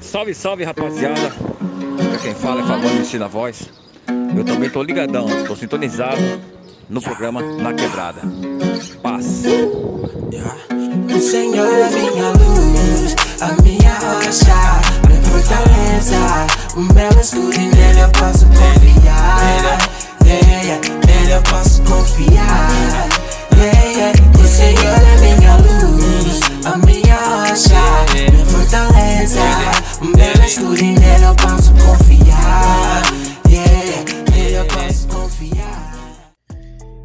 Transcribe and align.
Salve, 0.00 0.34
salve 0.34 0.64
rapaziada. 0.64 1.32
Quem 2.22 2.34
fala 2.34 2.62
é 2.62 2.66
Fabão 2.66 2.90
MC 2.90 3.18
na 3.18 3.28
voz. 3.28 3.68
Eu 4.36 4.44
também 4.44 4.70
tô 4.70 4.82
ligadão, 4.82 5.26
tô 5.46 5.54
sintonizado 5.56 6.20
no 6.88 7.00
programa 7.00 7.42
Na 7.42 7.72
Quebrada. 7.72 8.20
Paz. 9.02 9.44
O 11.14 11.20
Senhor 11.20 11.66
é 11.66 11.90
minha 11.90 12.30
luz, 12.30 13.16
a 13.40 13.62
minha 13.62 13.92
rocha, 13.94 14.54
minha 15.06 15.22
fortaleza. 15.22 16.46
O 16.76 16.80
meu 16.94 17.20
escudo 17.20 17.54
e 17.54 17.68
nele 17.68 18.00
eu 18.00 18.10
posso 18.10 18.46
confiar. 18.46 19.78
Yeah, 20.24 20.80
nele 21.06 21.32
eu 21.32 21.42
posso 21.42 21.82
confiar. 21.82 22.70
Yeah. 23.56 24.12
O 24.38 24.46
Senhor 24.46 24.98
é 25.02 25.36
minha 25.36 25.56
luz, 25.56 26.40
a 26.64 26.76
minha 26.78 27.07
fortaleza. 29.18 29.40
O 30.00 30.04
meu 30.04 30.44
escudo 30.44 30.76
e 30.76 30.94
posso 34.70 35.08
confiar. 35.08 35.92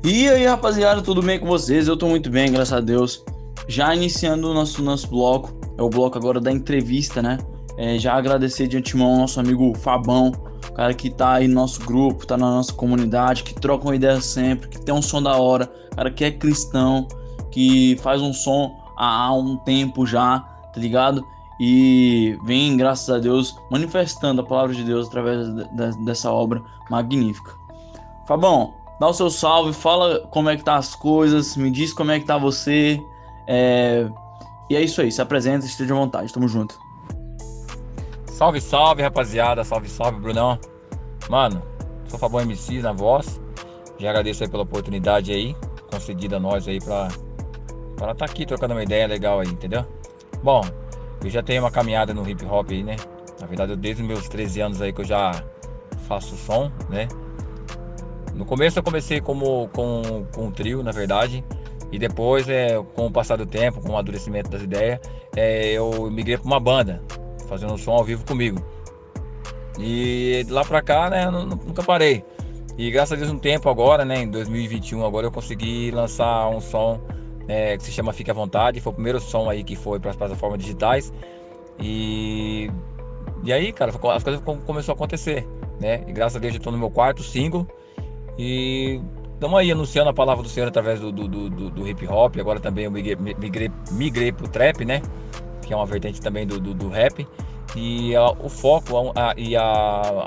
E 0.03 0.29
aí, 0.29 0.45
rapaziada, 0.45 1.01
tudo 1.01 1.21
bem 1.21 1.39
com 1.39 1.47
vocês? 1.47 1.87
Eu 1.87 1.95
tô 1.95 2.07
muito 2.07 2.29
bem, 2.29 2.51
graças 2.51 2.73
a 2.73 2.81
Deus. 2.81 3.23
Já 3.67 3.95
iniciando 3.95 4.51
o 4.51 4.53
nosso, 4.53 4.83
nosso 4.83 5.07
bloco, 5.07 5.53
é 5.77 5.81
o 5.81 5.89
bloco 5.89 6.17
agora 6.17 6.41
da 6.41 6.51
entrevista, 6.51 7.21
né? 7.21 7.37
É, 7.77 7.97
já 7.97 8.13
agradecer 8.13 8.67
de 8.67 8.77
antemão 8.77 9.13
ao 9.13 9.17
nosso 9.19 9.39
amigo 9.39 9.73
Fabão, 9.77 10.31
cara 10.75 10.93
que 10.93 11.09
tá 11.09 11.33
aí 11.33 11.47
no 11.47 11.55
nosso 11.55 11.79
grupo, 11.85 12.27
tá 12.27 12.37
na 12.37 12.49
nossa 12.49 12.73
comunidade, 12.73 13.43
que 13.43 13.53
troca 13.55 13.85
uma 13.85 13.95
ideia 13.95 14.19
sempre, 14.19 14.67
que 14.67 14.79
tem 14.79 14.93
um 14.93 15.01
som 15.01 15.23
da 15.23 15.37
hora, 15.37 15.71
cara 15.95 16.11
que 16.11 16.25
é 16.25 16.31
cristão, 16.31 17.07
que 17.49 17.97
faz 18.03 18.21
um 18.21 18.33
som 18.33 18.75
há 18.97 19.33
um 19.33 19.55
tempo 19.57 20.05
já, 20.05 20.39
tá 20.39 20.79
ligado? 20.79 21.25
E 21.59 22.37
vem, 22.43 22.75
graças 22.75 23.09
a 23.13 23.19
Deus, 23.19 23.55
manifestando 23.69 24.41
a 24.41 24.43
palavra 24.43 24.73
de 24.75 24.83
Deus 24.83 25.07
através 25.07 25.45
de- 25.47 25.63
de- 25.75 26.05
dessa 26.05 26.31
obra 26.31 26.61
magnífica. 26.89 27.51
Fabão, 28.27 28.73
dá 28.99 29.07
o 29.07 29.13
seu 29.13 29.29
salve, 29.29 29.71
fala 29.73 30.19
como 30.31 30.49
é 30.49 30.57
que 30.57 30.63
tá 30.63 30.75
as 30.77 30.95
coisas, 30.95 31.55
me 31.55 31.69
diz 31.69 31.93
como 31.93 32.11
é 32.11 32.19
que 32.19 32.25
tá 32.25 32.37
você. 32.37 32.99
é, 33.47 34.07
E 34.69 34.75
é 34.75 34.81
isso 34.81 35.01
aí, 35.01 35.11
se 35.11 35.21
apresenta, 35.21 35.65
esteja 35.65 35.93
à 35.93 35.97
vontade, 35.97 36.31
tamo 36.33 36.47
junto. 36.47 36.79
Salve, 38.25 38.59
salve 38.59 39.03
rapaziada. 39.03 39.63
Salve, 39.63 39.87
salve 39.89 40.19
Brunão. 40.19 40.57
Mano, 41.29 41.61
sou 42.07 42.17
Fabão 42.17 42.41
MC 42.41 42.81
na 42.81 42.91
voz. 42.93 43.39
Já 43.99 44.09
agradeço 44.09 44.43
aí 44.43 44.49
pela 44.49 44.63
oportunidade 44.63 45.31
aí, 45.31 45.55
concedida 45.91 46.37
a 46.37 46.39
nós 46.39 46.67
aí 46.67 46.79
pra 46.79 47.09
estar 47.91 48.15
tá 48.15 48.25
aqui 48.25 48.45
trocando 48.45 48.73
uma 48.73 48.83
ideia 48.83 49.05
legal 49.05 49.39
aí, 49.41 49.47
entendeu? 49.47 49.85
Bom, 50.41 50.61
eu 51.23 51.29
já 51.29 51.41
tenho 51.41 51.61
uma 51.63 51.71
caminhada 51.71 52.13
no 52.13 52.27
hip 52.27 52.43
hop 52.45 52.69
aí, 52.71 52.83
né? 52.83 52.95
Na 53.39 53.47
verdade, 53.47 53.71
eu, 53.71 53.77
desde 53.77 54.01
os 54.01 54.07
meus 54.07 54.27
13 54.29 54.61
anos 54.61 54.81
aí 54.81 54.91
que 54.93 55.01
eu 55.01 55.05
já 55.05 55.43
faço 56.07 56.35
som, 56.35 56.71
né? 56.89 57.07
No 58.33 58.45
começo 58.45 58.79
eu 58.79 58.83
comecei 58.83 59.21
como 59.21 59.67
com, 59.69 60.25
com 60.33 60.45
um 60.45 60.51
trio, 60.51 60.81
na 60.83 60.91
verdade. 60.91 61.43
E 61.91 61.99
depois, 61.99 62.49
é, 62.49 62.81
com 62.95 63.05
o 63.05 63.11
passar 63.11 63.37
do 63.37 63.45
tempo, 63.45 63.79
com 63.79 63.89
o 63.89 63.91
amadurecimento 63.91 64.49
das 64.49 64.63
ideias, 64.63 64.99
é, 65.35 65.71
eu 65.73 66.09
migrei 66.09 66.37
para 66.37 66.45
uma 66.47 66.59
banda, 66.59 67.01
fazendo 67.47 67.77
som 67.77 67.91
ao 67.91 68.03
vivo 68.03 68.25
comigo. 68.25 68.59
E 69.79 70.43
de 70.45 70.51
lá 70.51 70.63
pra 70.63 70.81
cá, 70.81 71.09
né, 71.09 71.25
eu 71.25 71.31
nu- 71.31 71.45
nunca 71.45 71.83
parei. 71.83 72.23
E 72.77 72.89
graças 72.89 73.13
a 73.13 73.15
Deus, 73.15 73.29
um 73.31 73.37
tempo 73.37 73.69
agora, 73.69 74.03
né, 74.03 74.23
em 74.23 74.29
2021, 74.29 75.05
agora 75.05 75.27
eu 75.27 75.31
consegui 75.31 75.91
lançar 75.91 76.47
um 76.49 76.59
som 76.59 76.99
é, 77.47 77.77
que 77.77 77.83
se 77.83 77.91
chama 77.91 78.13
Fique 78.13 78.31
à 78.31 78.33
Vontade. 78.33 78.79
Foi 78.81 78.91
o 78.91 78.93
primeiro 78.93 79.19
som 79.19 79.49
aí 79.49 79.63
que 79.63 79.75
foi 79.75 79.99
para 79.99 80.11
as 80.11 80.15
plataformas 80.15 80.59
digitais. 80.59 81.11
E, 81.79 82.69
e 83.43 83.51
aí, 83.51 83.71
cara, 83.73 83.91
as 83.91 84.23
coisas 84.23 84.41
com- 84.41 84.57
começaram 84.59 84.93
a 84.93 84.95
acontecer, 84.95 85.47
né? 85.79 86.03
E 86.07 86.11
graças 86.11 86.35
a 86.35 86.39
Deus, 86.39 86.53
eu 86.55 86.61
tô 86.61 86.71
no 86.71 86.77
meu 86.77 86.89
quarto 86.89 87.23
single. 87.23 87.67
E 88.37 89.01
estamos 89.33 89.59
aí 89.59 89.71
anunciando 89.71 90.09
a 90.09 90.13
palavra 90.13 90.43
do 90.43 90.49
Senhor 90.49 90.67
através 90.67 90.99
do, 90.99 91.11
do, 91.11 91.27
do- 91.27 91.69
do- 91.69 91.87
hip 91.87 92.07
hop. 92.07 92.37
Agora 92.39 92.59
também 92.59 92.85
eu 92.85 92.91
migrei, 92.91 93.15
migrei, 93.15 93.71
migrei 93.91 94.31
pro 94.31 94.47
trap, 94.47 94.85
né? 94.85 95.01
Que 95.61 95.73
é 95.73 95.75
uma 95.75 95.85
vertente 95.85 96.21
também 96.21 96.45
do, 96.45 96.59
do, 96.59 96.73
do 96.73 96.89
rap. 96.89 97.27
E 97.75 98.15
a- 98.15 98.31
o 98.31 98.49
foco 98.49 99.11
a- 99.15 99.31
a- 99.31 99.33
e 99.37 99.55
a, 99.55 99.63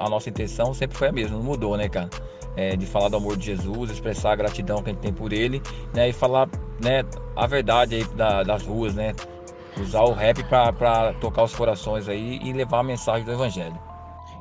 a 0.05 0.09
nossa 0.11 0.29
intenção 0.29 0.75
sempre 0.75 0.97
foi 0.97 1.09
a 1.09 1.13
mesma, 1.13 1.37
não 1.37 1.45
mudou, 1.45 1.77
né, 1.77 1.89
cara? 1.89 2.11
É, 2.57 2.75
de 2.75 2.87
falar 2.87 3.11
do 3.11 3.17
amor 3.17 3.37
de 3.37 3.45
Jesus, 3.47 3.91
expressar 3.91 4.33
a 4.33 4.37
gratidão 4.37 4.83
que 4.83 4.89
a 4.89 4.93
gente 4.93 5.03
tem 5.03 5.13
por 5.13 5.33
ele, 5.33 5.61
né? 5.93 6.09
E 6.09 6.13
falar 6.13 6.49
né, 6.83 7.05
a 7.35 7.47
verdade 7.47 7.97
aí 7.97 8.05
da- 8.17 8.43
das 8.43 8.63
ruas, 8.63 8.95
né? 8.95 9.15
Usar 9.79 10.03
o 10.05 10.13
rap 10.13 10.43
para 10.45 11.13
tocar 11.21 11.45
os 11.45 11.55
corações 11.55 12.09
aí 12.09 12.41
e 12.43 12.53
levar 12.55 12.79
a 12.79 12.83
mensagem 12.83 13.27
do 13.27 13.33
evangelho. 13.33 13.79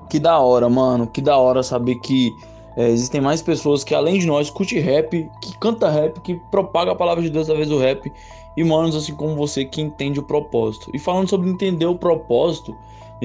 Que 0.09 0.17
da 0.17 0.39
hora, 0.39 0.69
mano, 0.69 1.07
que 1.07 1.21
da 1.21 1.35
hora 1.37 1.61
saber 1.61 1.95
que 1.95 2.31
é, 2.77 2.89
existem 2.89 3.19
mais 3.21 3.41
pessoas 3.41 3.83
que 3.83 3.93
além 3.95 4.19
de 4.19 4.25
nós 4.27 4.49
curte 4.49 4.79
rap, 4.79 5.29
que 5.41 5.57
canta 5.59 5.89
rap, 5.89 6.19
que 6.21 6.35
propaga 6.51 6.91
a 6.91 6.95
palavra 6.95 7.23
de 7.23 7.29
Deus 7.29 7.47
através 7.49 7.69
do 7.69 7.79
rap. 7.79 8.11
E 8.55 8.63
manos 8.63 8.95
assim 8.95 9.13
como 9.13 9.35
você 9.35 9.65
que 9.65 9.81
entende 9.81 10.19
o 10.19 10.23
propósito. 10.23 10.89
E 10.93 10.99
falando 10.99 11.29
sobre 11.29 11.49
entender 11.49 11.85
o 11.85 11.95
propósito, 11.95 12.73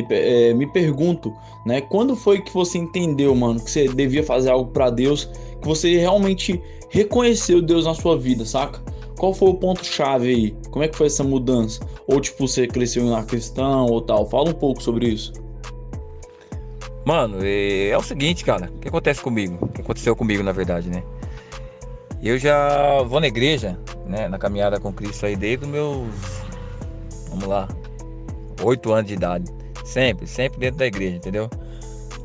me, 0.00 0.09
pe- 0.09 0.15
é, 0.15 0.55
me 0.55 0.66
pergunto, 0.66 1.33
né? 1.65 1.81
Quando 1.81 2.16
foi 2.16 2.41
que 2.41 2.53
você 2.53 2.78
entendeu, 2.78 3.34
mano, 3.34 3.61
que 3.61 3.71
você 3.71 3.88
devia 3.88 4.22
fazer 4.22 4.50
algo 4.50 4.71
pra 4.71 4.91
Deus, 4.91 5.27
que 5.61 5.66
você 5.66 5.97
realmente 5.97 6.61
reconheceu 6.88 7.61
Deus 7.62 7.84
na 7.84 7.94
sua 7.94 8.19
vida, 8.19 8.44
saca? 8.44 8.81
Qual 9.19 9.34
foi 9.34 9.50
o 9.50 9.55
ponto 9.55 9.84
chave 9.84 10.28
aí? 10.28 10.56
Como 10.71 10.83
é 10.83 10.88
que 10.88 10.97
foi 10.97 11.06
essa 11.06 11.22
mudança? 11.22 11.81
Ou 12.06 12.21
tipo 12.21 12.49
você 12.49 12.66
cresceu 12.66 13.05
na 13.05 13.22
cristão 13.22 13.87
ou 13.87 14.00
tal? 14.00 14.27
Fala 14.28 14.49
um 14.49 14.55
pouco 14.55 14.83
sobre 14.83 15.09
isso. 15.09 15.33
Mano, 17.05 17.38
é, 17.43 17.88
é 17.88 17.99
o 17.99 18.03
seguinte, 18.03 18.44
cara. 18.44 18.71
O 18.75 18.78
que 18.78 18.88
acontece 18.88 19.21
comigo? 19.21 19.59
O 19.61 19.69
que 19.69 19.82
aconteceu 19.82 20.17
comigo, 20.17 20.43
na 20.43 20.53
verdade, 20.53 20.88
né? 20.88 21.03
Eu 22.22 22.38
já 22.38 23.03
vou 23.03 23.21
na 23.21 23.27
igreja, 23.27 23.78
né? 24.06 24.28
Na 24.28 24.38
caminhada 24.38 24.81
com 24.81 24.93
Cristo 24.93 25.27
aí 25.27 25.37
desde 25.37 25.65
os 25.65 25.71
meus. 25.71 26.06
Vamos 27.28 27.47
lá. 27.47 27.69
Oito 28.62 28.93
anos 28.93 29.06
de 29.06 29.15
idade. 29.15 29.50
Sempre, 29.85 30.27
sempre 30.27 30.59
dentro 30.61 30.79
da 30.79 30.87
igreja, 30.87 31.17
entendeu? 31.17 31.49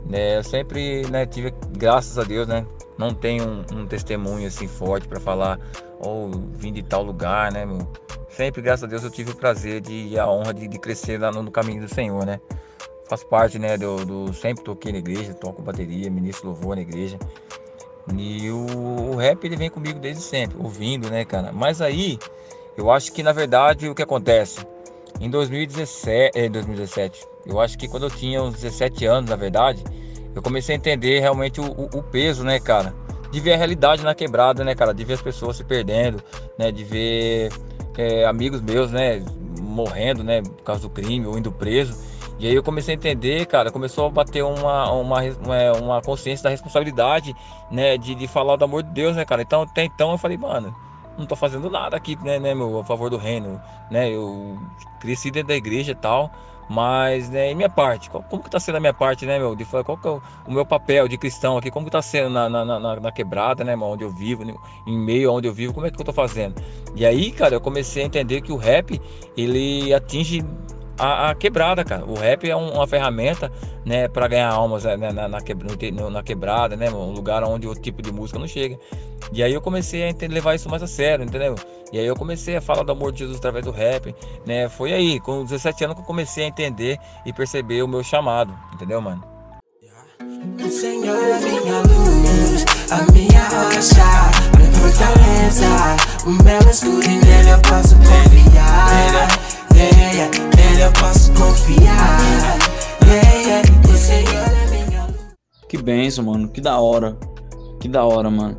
Né, 0.06 0.38
eu 0.38 0.44
sempre 0.44 1.08
né, 1.10 1.26
tive, 1.26 1.54
graças 1.78 2.18
a 2.20 2.24
Deus, 2.24 2.48
né? 2.48 2.66
Não 2.98 3.14
tenho 3.14 3.44
um, 3.44 3.80
um 3.80 3.88
testemunho 3.88 4.48
assim 4.48 4.68
forte 4.68 5.08
para 5.08 5.20
falar, 5.20 5.60
ou 6.00 6.30
vim 6.30 6.72
de 6.72 6.84
tal 6.84 7.04
lugar, 7.04 7.52
né, 7.52 7.66
meu? 7.66 7.88
Sempre, 8.30 8.62
graças 8.62 8.84
a 8.84 8.88
Deus, 8.88 9.04
eu 9.04 9.10
tive 9.10 9.32
o 9.32 9.36
prazer 9.36 9.82
de, 9.82 10.10
e 10.10 10.20
a 10.20 10.30
honra 10.30 10.54
de, 10.54 10.68
de 10.68 10.78
crescer 10.78 11.20
lá 11.20 11.32
no, 11.32 11.42
no 11.42 11.52
caminho 11.52 11.82
do 11.82 11.94
Senhor, 11.94 12.26
né? 12.26 12.40
faço 13.08 13.26
parte, 13.28 13.60
né, 13.60 13.78
do, 13.78 14.04
do- 14.06 14.34
sempre 14.34 14.64
toquei 14.64 14.92
na 14.92 14.98
igreja, 14.98 15.34
toco 15.34 15.62
bateria, 15.62 16.10
ministro 16.10 16.48
louvor 16.48 16.76
na 16.76 16.82
igreja. 16.82 17.18
E 18.18 18.50
o, 18.52 19.12
o 19.12 19.16
rap 19.16 19.44
ele 19.46 19.56
vem 19.56 19.70
comigo 19.70 20.00
desde 20.00 20.22
sempre, 20.22 20.58
ouvindo, 20.60 21.10
né, 21.10 21.26
cara? 21.26 21.52
Mas 21.52 21.82
aí, 21.82 22.20
eu 22.78 22.92
acho 22.92 23.12
que 23.12 23.24
na 23.24 23.32
verdade 23.32 23.90
o 23.90 23.96
que 23.96 24.02
acontece? 24.04 24.60
Em 25.20 25.30
2017, 25.30 26.38
eh, 26.38 26.50
2017, 26.50 27.26
eu 27.46 27.60
acho 27.60 27.78
que 27.78 27.88
quando 27.88 28.04
eu 28.04 28.10
tinha 28.10 28.42
uns 28.42 28.54
17 28.56 29.06
anos, 29.06 29.30
na 29.30 29.36
verdade, 29.36 29.84
eu 30.34 30.42
comecei 30.42 30.76
a 30.76 30.78
entender 30.78 31.20
realmente 31.20 31.62
o, 31.62 31.66
o- 31.66 32.04
peso, 32.04 32.44
né, 32.44 32.60
cara? 32.60 32.94
De 33.32 33.40
ver 33.40 33.54
a 33.54 33.58
realidade 33.58 34.04
na 34.04 34.14
quebrada, 34.16 34.64
né, 34.64 34.76
cara? 34.76 34.94
De 34.94 35.04
ver 35.04 35.14
as 35.14 35.22
pessoas 35.22 35.58
se 35.58 35.64
perdendo, 35.64 36.22
né? 36.58 36.72
De 36.72 36.84
ver 36.84 37.52
eh, 37.98 38.26
amigos 38.26 38.62
meus, 38.62 38.92
né, 38.92 39.24
morrendo, 39.62 40.24
né, 40.24 40.42
por 40.42 40.64
causa 40.64 40.82
do 40.82 40.90
crime 40.90 41.26
ou 41.26 41.38
indo 41.38 41.52
preso. 41.52 41.98
E 42.38 42.48
aí 42.48 42.54
eu 42.54 42.62
comecei 42.64 42.94
a 42.94 42.98
entender, 42.98 43.46
cara, 43.46 43.72
começou 43.72 44.08
a 44.08 44.10
bater 44.10 44.44
uma, 44.44 44.92
uma, 44.92 45.20
uma 45.82 46.02
consciência 46.02 46.44
da 46.44 46.50
responsabilidade, 46.50 47.34
né, 47.72 47.98
de, 47.98 48.14
de 48.14 48.28
falar 48.28 48.58
do 48.58 48.66
amor 48.66 48.84
de 48.84 48.92
Deus, 48.92 49.16
né, 49.16 49.24
cara. 49.24 49.42
Então, 49.42 49.62
até 49.62 49.84
então 49.86 50.12
eu 50.12 50.18
falei, 50.18 50.38
mano, 50.38 50.76
não 51.18 51.26
tô 51.26 51.36
fazendo 51.36 51.70
nada 51.70 51.96
aqui, 51.96 52.18
né, 52.22 52.38
né, 52.40 52.54
meu, 52.54 52.80
a 52.80 52.84
favor 52.84 53.10
do 53.10 53.18
reino, 53.18 53.62
né, 53.90 54.10
eu 54.10 54.58
cresci 55.00 55.32
dentro 55.32 55.50
da 55.50 55.56
igreja 55.56 55.94
e 55.94 55.96
tal, 55.96 56.30
mas, 56.70 57.30
né, 57.30 57.52
e 57.52 57.56
minha 57.56 57.70
parte, 57.70 58.10
como 58.10 58.44
que 58.44 58.50
tá 58.50 58.60
sendo 58.60 58.76
a 58.76 58.80
minha 58.80 58.94
parte, 58.94 59.26
né, 59.26 59.38
meu, 59.38 59.56
de 59.56 59.66
qual 59.66 59.98
que 59.98 60.08
é 60.08 60.12
o, 60.12 60.22
o 60.48 60.52
meu 60.52 60.66
papel 60.66 61.08
de 61.08 61.18
cristão 61.18 61.58
aqui, 61.58 61.70
como 61.70 61.86
que 61.86 61.92
tá 61.92 62.02
sendo 62.02 62.30
na, 62.30 62.50
na, 62.50 62.66
na, 62.66 63.00
na 63.00 63.12
quebrada, 63.12 63.64
né, 63.64 63.76
onde 63.76 64.04
eu 64.04 64.10
vivo, 64.10 64.44
em 64.88 64.98
meio 64.98 65.30
aonde 65.30 65.48
eu 65.48 65.54
vivo, 65.54 65.74
como 65.74 65.86
é 65.86 65.92
que 65.92 66.00
eu 66.00 66.06
tô 66.06 66.14
fazendo? 66.14 66.56
E 66.96 67.06
aí, 67.06 67.32
cara, 67.32 67.56
eu 67.56 67.62
comecei 67.62 68.04
a 68.04 68.06
entender 68.06 68.42
que 68.42 68.52
o 68.52 68.56
rap, 68.56 69.02
ele 69.36 69.94
atinge 69.94 70.44
a, 70.98 71.30
a 71.32 71.36
quebrada, 71.36 71.84
cara. 71.84 72.06
O 72.06 72.16
rap 72.16 72.50
é 72.50 72.56
um- 72.56 72.74
uma 72.74 72.88
ferramenta, 72.88 73.52
né, 73.86 74.08
para 74.08 74.28
ganhar 74.28 74.50
almas 74.50 74.84
né, 74.84 74.96
na, 75.12 75.28
na, 75.28 75.42
quebra- 75.42 75.68
no 75.70 75.76
te- 75.76 75.92
no- 75.92 76.10
na 76.10 76.24
quebrada, 76.24 76.76
né, 76.76 76.90
um 76.90 77.12
lugar 77.12 77.44
onde 77.44 77.68
o 77.68 77.74
tipo 77.76 78.02
de 78.02 78.12
música 78.12 78.40
não 78.40 78.48
chega. 78.48 78.78
E 79.32 79.44
aí 79.44 79.54
eu 79.54 79.62
comecei 79.62 80.04
a 80.04 80.10
ente- 80.10 80.28
levar 80.28 80.56
isso 80.56 80.70
mais 80.70 80.82
a 80.84 80.88
sério, 80.88 81.26
entendeu? 81.26 81.56
E 81.94 82.00
aí 82.00 82.06
eu 82.06 82.16
comecei 82.16 82.56
a 82.58 82.62
falar 82.62 82.84
do 82.84 82.92
amor 82.92 83.12
de 83.12 83.20
Jesus 83.20 83.38
através 83.38 83.64
do 83.66 83.72
rap, 83.72 84.14
né? 84.46 84.68
Foi 84.70 84.92
aí, 84.94 85.20
com 85.20 85.44
17 85.44 85.84
anos 85.84 85.96
que 85.96 86.02
eu 86.02 86.06
comecei 86.06 86.44
a 86.46 86.48
entender 86.48 86.98
e 87.26 87.32
perceber 87.34 87.82
o 87.84 87.88
meu 87.88 88.04
chamado, 88.04 88.54
entendeu, 88.74 89.02
mano? 89.02 89.24
O 90.64 90.70
Senhor 90.70 91.16
é 91.18 91.40
minha 91.40 91.80
luz, 91.82 92.66
a 92.92 93.12
minha 93.12 93.44
rocha, 93.50 94.58
minha 94.58 94.72
fortaleza. 94.72 95.68
O 96.26 96.44
meu 96.44 96.70
escudo 96.72 97.04
e 97.04 97.18
nele 97.18 97.50
eu 97.52 97.60
posso 97.62 97.96
confiar 97.96 99.30
eu 100.86 100.92
posso 100.94 101.32
confiar. 101.34 102.18
Que 105.68 105.78
benção, 105.78 106.26
mano, 106.26 106.48
que 106.48 106.62
da 106.62 106.80
hora. 106.80 107.18
Que 107.80 107.88
da 107.88 108.06
hora, 108.06 108.30
mano. 108.30 108.58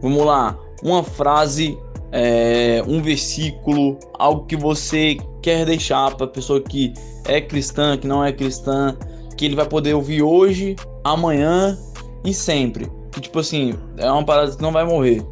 Vamos 0.00 0.24
lá, 0.24 0.58
uma 0.82 1.02
frase, 1.02 1.78
é, 2.12 2.82
um 2.86 3.02
versículo, 3.02 3.98
algo 4.18 4.46
que 4.46 4.56
você 4.56 5.16
quer 5.42 5.64
deixar 5.64 6.14
para 6.14 6.26
pessoa 6.26 6.60
que 6.60 6.92
é 7.26 7.40
cristã, 7.40 7.96
que 7.96 8.06
não 8.06 8.24
é 8.24 8.32
cristã, 8.32 8.96
que 9.36 9.44
ele 9.44 9.56
vai 9.56 9.66
poder 9.66 9.94
ouvir 9.94 10.22
hoje, 10.22 10.76
amanhã 11.04 11.78
e 12.24 12.32
sempre. 12.32 12.90
Que 13.12 13.20
tipo 13.20 13.38
assim, 13.38 13.74
é 13.96 14.10
uma 14.10 14.24
parada 14.24 14.50
que 14.54 14.62
não 14.62 14.72
vai 14.72 14.84
morrer. 14.84 15.26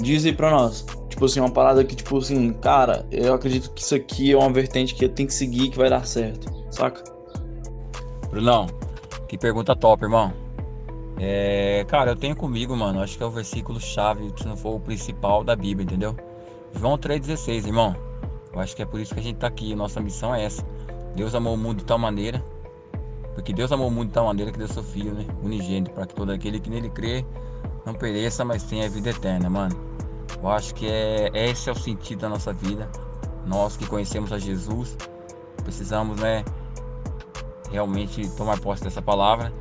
Diz 0.00 0.24
aí 0.24 0.32
pra 0.32 0.50
nós. 0.50 0.86
Tipo 1.18 1.24
assim, 1.24 1.40
uma 1.40 1.50
parada 1.50 1.82
que, 1.82 1.96
tipo 1.96 2.16
assim, 2.16 2.52
cara, 2.52 3.04
eu 3.10 3.34
acredito 3.34 3.72
que 3.72 3.82
isso 3.82 3.92
aqui 3.92 4.30
é 4.30 4.36
uma 4.36 4.52
vertente 4.52 4.94
que 4.94 5.04
eu 5.04 5.08
tenho 5.08 5.26
que 5.28 5.34
seguir 5.34 5.68
que 5.68 5.76
vai 5.76 5.90
dar 5.90 6.06
certo. 6.06 6.48
Saca? 6.70 7.02
Brunão, 8.30 8.68
que 9.26 9.36
pergunta 9.36 9.74
top, 9.74 10.04
irmão. 10.04 10.32
É, 11.18 11.84
cara, 11.88 12.12
eu 12.12 12.16
tenho 12.16 12.36
comigo, 12.36 12.76
mano, 12.76 13.02
acho 13.02 13.16
que 13.16 13.24
é 13.24 13.26
o 13.26 13.32
versículo 13.32 13.80
chave, 13.80 14.32
se 14.36 14.46
não 14.46 14.56
for 14.56 14.76
o 14.76 14.78
principal 14.78 15.42
da 15.42 15.56
Bíblia, 15.56 15.82
entendeu? 15.82 16.14
João 16.78 16.96
3,16, 16.96 17.66
irmão. 17.66 17.96
Eu 18.52 18.60
acho 18.60 18.76
que 18.76 18.82
é 18.82 18.86
por 18.86 19.00
isso 19.00 19.12
que 19.12 19.18
a 19.18 19.22
gente 19.24 19.38
tá 19.38 19.48
aqui. 19.48 19.74
Nossa 19.74 20.00
missão 20.00 20.32
é 20.32 20.44
essa. 20.44 20.64
Deus 21.16 21.34
amou 21.34 21.54
o 21.54 21.58
mundo 21.58 21.78
de 21.78 21.84
tal 21.84 21.98
maneira. 21.98 22.40
Porque 23.34 23.52
Deus 23.52 23.72
amou 23.72 23.88
o 23.88 23.90
mundo 23.90 24.06
de 24.06 24.14
tal 24.14 24.26
maneira 24.26 24.52
que 24.52 24.58
deu 24.58 24.68
seu 24.68 24.84
filho, 24.84 25.14
né? 25.14 25.26
Unigênito, 25.42 25.90
para 25.90 26.06
que 26.06 26.14
todo 26.14 26.30
aquele 26.30 26.60
que 26.60 26.70
nele 26.70 26.88
crê 26.88 27.26
não 27.84 27.92
pereça, 27.92 28.44
mas 28.44 28.62
tenha 28.62 28.88
vida 28.88 29.10
eterna, 29.10 29.50
mano. 29.50 29.88
Eu 30.42 30.48
acho 30.48 30.74
que 30.74 30.86
é 30.86 31.30
esse 31.34 31.68
é 31.68 31.72
o 31.72 31.74
sentido 31.74 32.20
da 32.20 32.28
nossa 32.28 32.52
vida. 32.52 32.88
Nós 33.46 33.76
que 33.76 33.86
conhecemos 33.86 34.32
a 34.32 34.38
Jesus, 34.38 34.96
precisamos, 35.64 36.20
né, 36.20 36.44
realmente 37.70 38.28
tomar 38.36 38.60
posse 38.60 38.82
dessa 38.82 39.02
palavra 39.02 39.52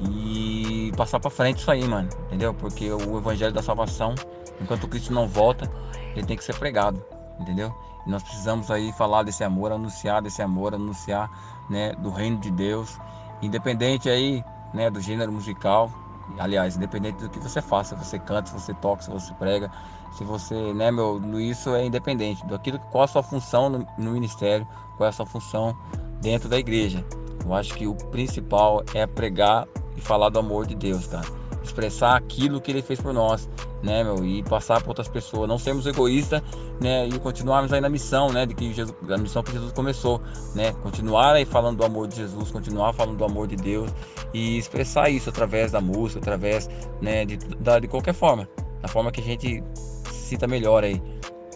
e 0.00 0.92
passar 0.96 1.20
para 1.20 1.30
frente 1.30 1.58
isso 1.58 1.70
aí, 1.70 1.86
mano. 1.86 2.08
Entendeu? 2.26 2.54
Porque 2.54 2.90
o 2.90 3.18
evangelho 3.18 3.52
da 3.52 3.62
salvação, 3.62 4.14
enquanto 4.60 4.88
Cristo 4.88 5.12
não 5.12 5.26
volta, 5.26 5.70
ele 6.14 6.26
tem 6.26 6.36
que 6.36 6.44
ser 6.44 6.54
pregado, 6.58 7.04
entendeu? 7.40 7.74
E 8.06 8.10
nós 8.10 8.22
precisamos 8.22 8.70
aí 8.70 8.92
falar 8.92 9.22
desse 9.22 9.42
amor, 9.42 9.72
anunciar 9.72 10.22
desse 10.22 10.42
amor, 10.42 10.74
anunciar, 10.74 11.30
né, 11.70 11.92
do 11.94 12.10
reino 12.10 12.38
de 12.38 12.50
Deus, 12.50 12.98
independente 13.40 14.08
aí, 14.08 14.44
né, 14.72 14.90
do 14.90 15.00
gênero 15.00 15.32
musical, 15.32 15.90
aliás, 16.38 16.76
independente 16.76 17.18
do 17.18 17.28
que 17.28 17.38
você 17.38 17.60
faça, 17.60 17.96
se 17.96 18.04
você 18.04 18.18
canta, 18.18 18.50
se 18.50 18.54
você 18.54 18.74
toca, 18.74 19.02
se 19.02 19.10
você 19.10 19.32
prega, 19.34 19.70
se 20.16 20.24
você, 20.24 20.72
né, 20.72 20.90
meu, 20.90 21.20
isso 21.40 21.74
é 21.74 21.84
independente 21.84 22.44
daquilo 22.46 22.78
qual 22.90 23.04
a 23.04 23.08
sua 23.08 23.22
função 23.22 23.68
no, 23.68 23.86
no 23.98 24.12
ministério, 24.12 24.66
qual 24.96 25.06
é 25.06 25.10
a 25.10 25.12
sua 25.12 25.26
função 25.26 25.76
dentro 26.20 26.48
da 26.48 26.58
igreja. 26.58 27.04
Eu 27.44 27.52
acho 27.52 27.74
que 27.74 27.86
o 27.86 27.94
principal 27.94 28.82
é 28.94 29.06
pregar 29.06 29.66
e 29.96 30.00
falar 30.00 30.30
do 30.30 30.38
amor 30.38 30.66
de 30.66 30.74
Deus, 30.74 31.06
cara. 31.06 31.43
Expressar 31.64 32.16
aquilo 32.16 32.60
que 32.60 32.70
ele 32.70 32.82
fez 32.82 33.00
por 33.00 33.12
nós, 33.12 33.48
né, 33.82 34.04
meu, 34.04 34.24
e 34.24 34.42
passar 34.42 34.80
para 34.80 34.90
outras 34.90 35.08
pessoas, 35.08 35.48
não 35.48 35.58
sermos 35.58 35.86
egoístas, 35.86 36.42
né, 36.80 37.08
e 37.08 37.18
continuarmos 37.18 37.72
aí 37.72 37.80
na 37.80 37.88
missão, 37.88 38.30
né, 38.30 38.46
de 38.46 38.54
que 38.54 38.72
Jesus, 38.72 38.94
a 39.10 39.16
missão 39.16 39.42
que 39.42 39.52
Jesus 39.52 39.72
começou, 39.72 40.20
né, 40.54 40.72
continuar 40.82 41.34
aí 41.34 41.44
falando 41.44 41.78
do 41.78 41.84
amor 41.84 42.06
de 42.06 42.16
Jesus, 42.16 42.50
continuar 42.50 42.92
falando 42.92 43.16
do 43.16 43.24
amor 43.24 43.46
de 43.46 43.56
Deus 43.56 43.90
e 44.32 44.58
expressar 44.58 45.08
isso 45.08 45.30
através 45.30 45.72
da 45.72 45.80
música, 45.80 46.20
através, 46.20 46.68
né, 47.00 47.24
de, 47.24 47.36
da, 47.36 47.78
de 47.78 47.88
qualquer 47.88 48.14
forma, 48.14 48.48
da 48.80 48.88
forma 48.88 49.10
que 49.10 49.20
a 49.20 49.24
gente 49.24 49.64
se 50.04 50.28
sinta 50.28 50.46
melhor 50.46 50.84
aí. 50.84 51.02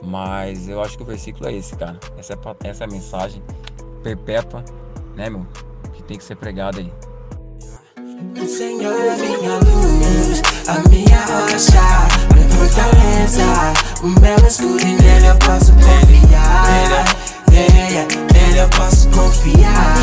Mas 0.02 0.68
eu 0.68 0.80
acho 0.80 0.96
que 0.96 1.02
o 1.02 1.06
versículo 1.06 1.48
é 1.48 1.54
esse, 1.54 1.76
cara. 1.76 1.98
Essa 2.16 2.34
é, 2.34 2.68
essa 2.68 2.84
é 2.84 2.86
a 2.86 2.90
mensagem 2.90 3.42
perpétua, 4.02 4.64
né, 5.14 5.28
meu, 5.28 5.46
que 5.92 6.02
tem 6.02 6.16
que 6.16 6.24
ser 6.24 6.36
pregada 6.36 6.78
aí. 6.78 6.92
O 8.40 8.46
Senhor 8.46 8.94
é 8.94 9.16
minha 9.16 9.58
luz, 9.58 9.87
a 10.68 10.86
minha 10.90 11.24
rocha, 11.24 11.80
minha 12.34 12.48
fortaleza. 12.50 13.42
O 14.02 14.08
meu 14.20 14.46
escudo 14.46 14.80
e 14.82 14.94
nele 14.96 15.26
eu 15.26 15.38
posso 15.38 15.72
confiar. 15.72 17.04
Yeah, 17.50 17.88
yeah, 17.88 18.14
nele 18.34 18.58
eu 18.60 18.68
posso 18.68 19.08
confiar. 19.08 19.96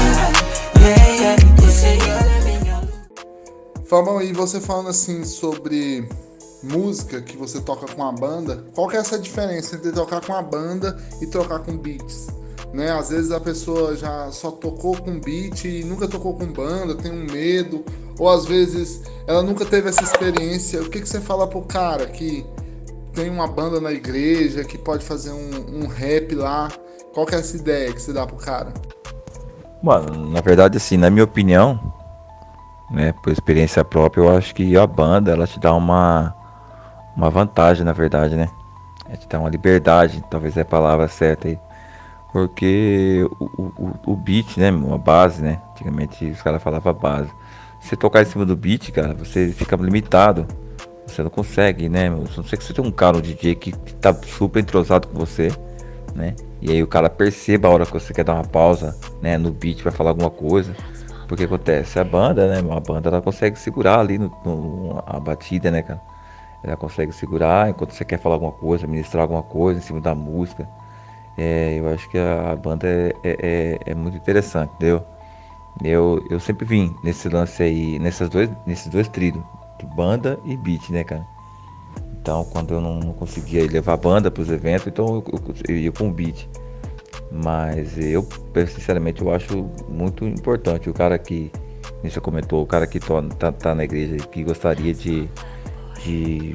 Yeah, 0.80 1.06
yeah, 1.06 1.72
Senhor 1.72 2.08
é 2.08 2.60
minha. 2.60 2.82
Fabão, 3.86 4.20
e 4.20 4.34
você 4.34 4.60
falando 4.60 4.90
assim 4.90 5.24
sobre 5.24 6.10
música 6.64 7.22
que 7.22 7.38
você 7.38 7.62
toca 7.62 7.86
com 7.94 8.04
a 8.04 8.12
banda, 8.12 8.66
qual 8.74 8.88
que 8.88 8.98
é 8.98 9.00
essa 9.00 9.20
diferença 9.20 9.76
entre 9.76 9.92
tocar 9.92 10.26
com 10.26 10.34
a 10.34 10.42
banda 10.42 10.98
e 11.22 11.28
tocar 11.28 11.60
com 11.60 11.78
beats? 11.78 12.28
Né? 12.74 12.92
Às 12.92 13.10
vezes 13.10 13.32
a 13.32 13.40
pessoa 13.40 13.96
já 13.96 14.32
só 14.32 14.50
tocou 14.50 14.98
com 14.98 15.20
beat 15.20 15.66
e 15.66 15.84
nunca 15.84 16.08
tocou 16.08 16.34
com 16.34 16.48
banda, 16.48 16.96
tem 16.96 17.12
um 17.12 17.32
medo, 17.32 17.86
ou 18.20 18.30
às 18.30 18.46
vezes 18.46 19.04
ela 19.28 19.42
nunca 19.42 19.66
teve 19.66 19.90
essa 19.90 20.04
experiência. 20.04 20.82
O 20.82 20.90
que, 20.90 21.02
que 21.02 21.08
você 21.08 21.20
fala 21.20 21.48
pro 21.48 21.62
cara 21.62 22.06
que 22.08 22.46
tem 23.14 23.30
uma 23.30 23.48
banda 23.48 23.80
na 23.80 23.92
igreja, 23.92 24.64
que 24.64 24.78
pode 24.78 25.04
fazer 25.04 25.32
um, 25.32 25.84
um 25.84 25.88
rap 25.88 26.36
lá? 26.36 26.70
Qual 27.14 27.26
que 27.26 27.36
é 27.36 27.40
essa 27.40 27.56
ideia 27.56 27.94
que 27.94 28.02
você 28.02 28.12
dá 28.12 28.26
pro 28.26 28.36
cara? 28.36 28.74
Mano, 29.82 30.30
na 30.32 30.42
verdade, 30.42 30.78
assim, 30.78 30.98
na 30.98 31.10
minha 31.10 31.24
opinião, 31.24 31.80
né, 32.92 33.14
por 33.24 33.32
experiência 33.32 33.84
própria, 33.86 34.22
eu 34.22 34.38
acho 34.38 34.54
que 34.54 34.78
a 34.78 34.86
banda 34.86 35.32
ela 35.32 35.48
te 35.48 35.60
dá 35.60 35.74
uma, 35.74 36.36
uma 37.16 37.30
vantagem, 37.30 37.86
na 37.86 37.94
verdade, 37.94 38.36
né? 38.36 38.50
Ela 39.08 39.18
te 39.18 39.28
dá 39.28 39.40
uma 39.40 39.50
liberdade, 39.50 40.24
talvez 40.30 40.58
é 40.58 40.62
a 40.62 40.66
palavra 40.66 41.08
certa 41.08 41.48
aí. 41.48 41.60
Porque 42.32 43.26
o, 43.40 43.46
o, 43.78 43.94
o 44.08 44.16
beat, 44.16 44.58
né, 44.58 44.70
a 44.70 44.98
base, 44.98 45.42
né? 45.42 45.62
Antigamente 45.72 46.26
os 46.26 46.42
caras 46.42 46.62
falavam 46.62 46.94
base. 46.94 47.30
Se 47.86 47.96
tocar 47.96 48.24
em 48.24 48.26
cima 48.26 48.44
do 48.44 48.58
beat, 48.58 48.92
cara, 48.92 49.14
você 49.14 49.50
fica 49.50 49.76
limitado. 49.76 50.48
Você 51.06 51.22
não 51.22 51.30
consegue, 51.30 51.88
né? 51.88 52.08
A 52.08 52.10
não 52.10 52.26
ser 52.26 52.58
que 52.58 52.64
você 52.64 52.74
tenha 52.74 52.88
um 52.88 52.92
cara, 52.92 53.18
um 53.18 53.22
DJ 53.22 53.54
que, 53.54 53.72
que 53.72 53.94
tá 53.94 54.12
super 54.26 54.60
entrosado 54.60 55.08
com 55.08 55.20
você, 55.20 55.52
né? 56.16 56.34
E 56.60 56.72
aí 56.72 56.82
o 56.82 56.88
cara 56.88 57.12
perceba 57.12 57.68
a 57.68 57.72
hora 57.72 57.86
que 57.86 57.94
você 57.94 58.12
quer 58.12 58.24
dar 58.24 58.34
uma 58.34 58.44
pausa, 58.44 58.98
né? 59.22 59.38
No 59.38 59.52
beat 59.52 59.84
vai 59.84 59.94
falar 59.94 60.10
alguma 60.10 60.32
coisa. 60.32 60.76
Porque 61.28 61.44
acontece, 61.44 62.00
a 62.00 62.04
banda, 62.04 62.48
né? 62.48 62.76
A 62.76 62.80
banda 62.80 63.10
ela 63.10 63.22
consegue 63.22 63.60
segurar 63.60 64.00
ali 64.00 64.18
no, 64.18 64.36
no, 64.44 65.04
a 65.06 65.20
batida, 65.20 65.70
né, 65.70 65.84
cara? 65.84 66.02
Ela 66.64 66.76
consegue 66.76 67.12
segurar 67.12 67.70
enquanto 67.70 67.92
você 67.92 68.04
quer 68.04 68.18
falar 68.18 68.34
alguma 68.36 68.52
coisa, 68.52 68.88
ministrar 68.88 69.22
alguma 69.22 69.44
coisa 69.44 69.80
em 69.80 69.84
cima 69.84 70.02
da 70.02 70.16
música. 70.16 70.68
É, 71.38 71.78
eu 71.80 71.88
acho 71.94 72.10
que 72.10 72.18
a 72.18 72.56
banda 72.56 72.88
é, 72.88 73.14
é, 73.24 73.38
é, 73.42 73.80
é 73.92 73.96
muito 73.96 74.18
interessante, 74.18 74.72
entendeu? 74.74 75.06
Eu, 75.83 76.25
eu 76.30 76.39
sempre 76.39 76.66
vim 76.66 76.95
nesse 77.04 77.28
lance 77.28 77.61
aí, 77.61 78.00
nessas 78.00 78.30
dois, 78.30 78.50
nesses 78.66 78.88
dois 78.88 79.07
trilhos, 79.07 79.44
de 79.80 79.85
banda 79.85 80.40
e 80.45 80.56
beat, 80.56 80.90
né, 80.90 81.04
cara? 81.04 81.26
Então, 82.21 82.44
quando 82.45 82.73
eu 82.73 82.81
não, 82.81 83.14
conseguia 83.14 83.69
levar 83.69 83.97
banda 83.97 84.31
para 84.31 84.42
os 84.42 84.50
eventos, 84.50 84.88
então 84.88 85.06
eu, 85.16 85.23
eu, 85.33 85.56
eu, 85.69 85.78
ia 85.78 85.92
com 85.92 86.11
beat. 86.11 86.47
Mas 87.31 87.97
eu, 87.97 88.26
sinceramente, 88.68 89.21
eu 89.21 89.33
acho 89.33 89.69
muito 89.90 90.26
importante 90.26 90.90
o 90.90 90.94
cara 90.94 91.18
que, 91.19 91.52
você 92.04 92.19
comentou, 92.19 92.64
o 92.64 92.66
cara 92.66 92.88
que 92.88 93.00
tá, 93.38 93.52
tá 93.52 93.76
na 93.76 93.83
igreja 93.83 94.16
que 94.28 94.44
gostaria 94.44 94.94
de, 94.94 95.30
de 96.04 96.54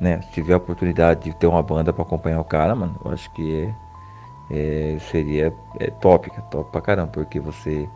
né, 0.00 0.20
se 0.22 0.32
tiver 0.32 0.54
a 0.54 0.58
oportunidade 0.58 1.30
de 1.30 1.36
ter 1.36 1.46
uma 1.46 1.62
banda 1.62 1.92
para 1.92 2.02
acompanhar 2.02 2.40
o 2.40 2.44
cara, 2.44 2.74
mano, 2.74 3.00
eu 3.04 3.10
acho 3.10 3.32
que 3.32 3.62
é 3.62 3.74
é, 4.50 4.96
seria 5.10 5.52
é, 5.78 5.90
top, 5.90 6.30
top 6.50 6.70
pra 6.70 6.80
caramba, 6.80 7.10
porque 7.12 7.40
você, 7.40 7.88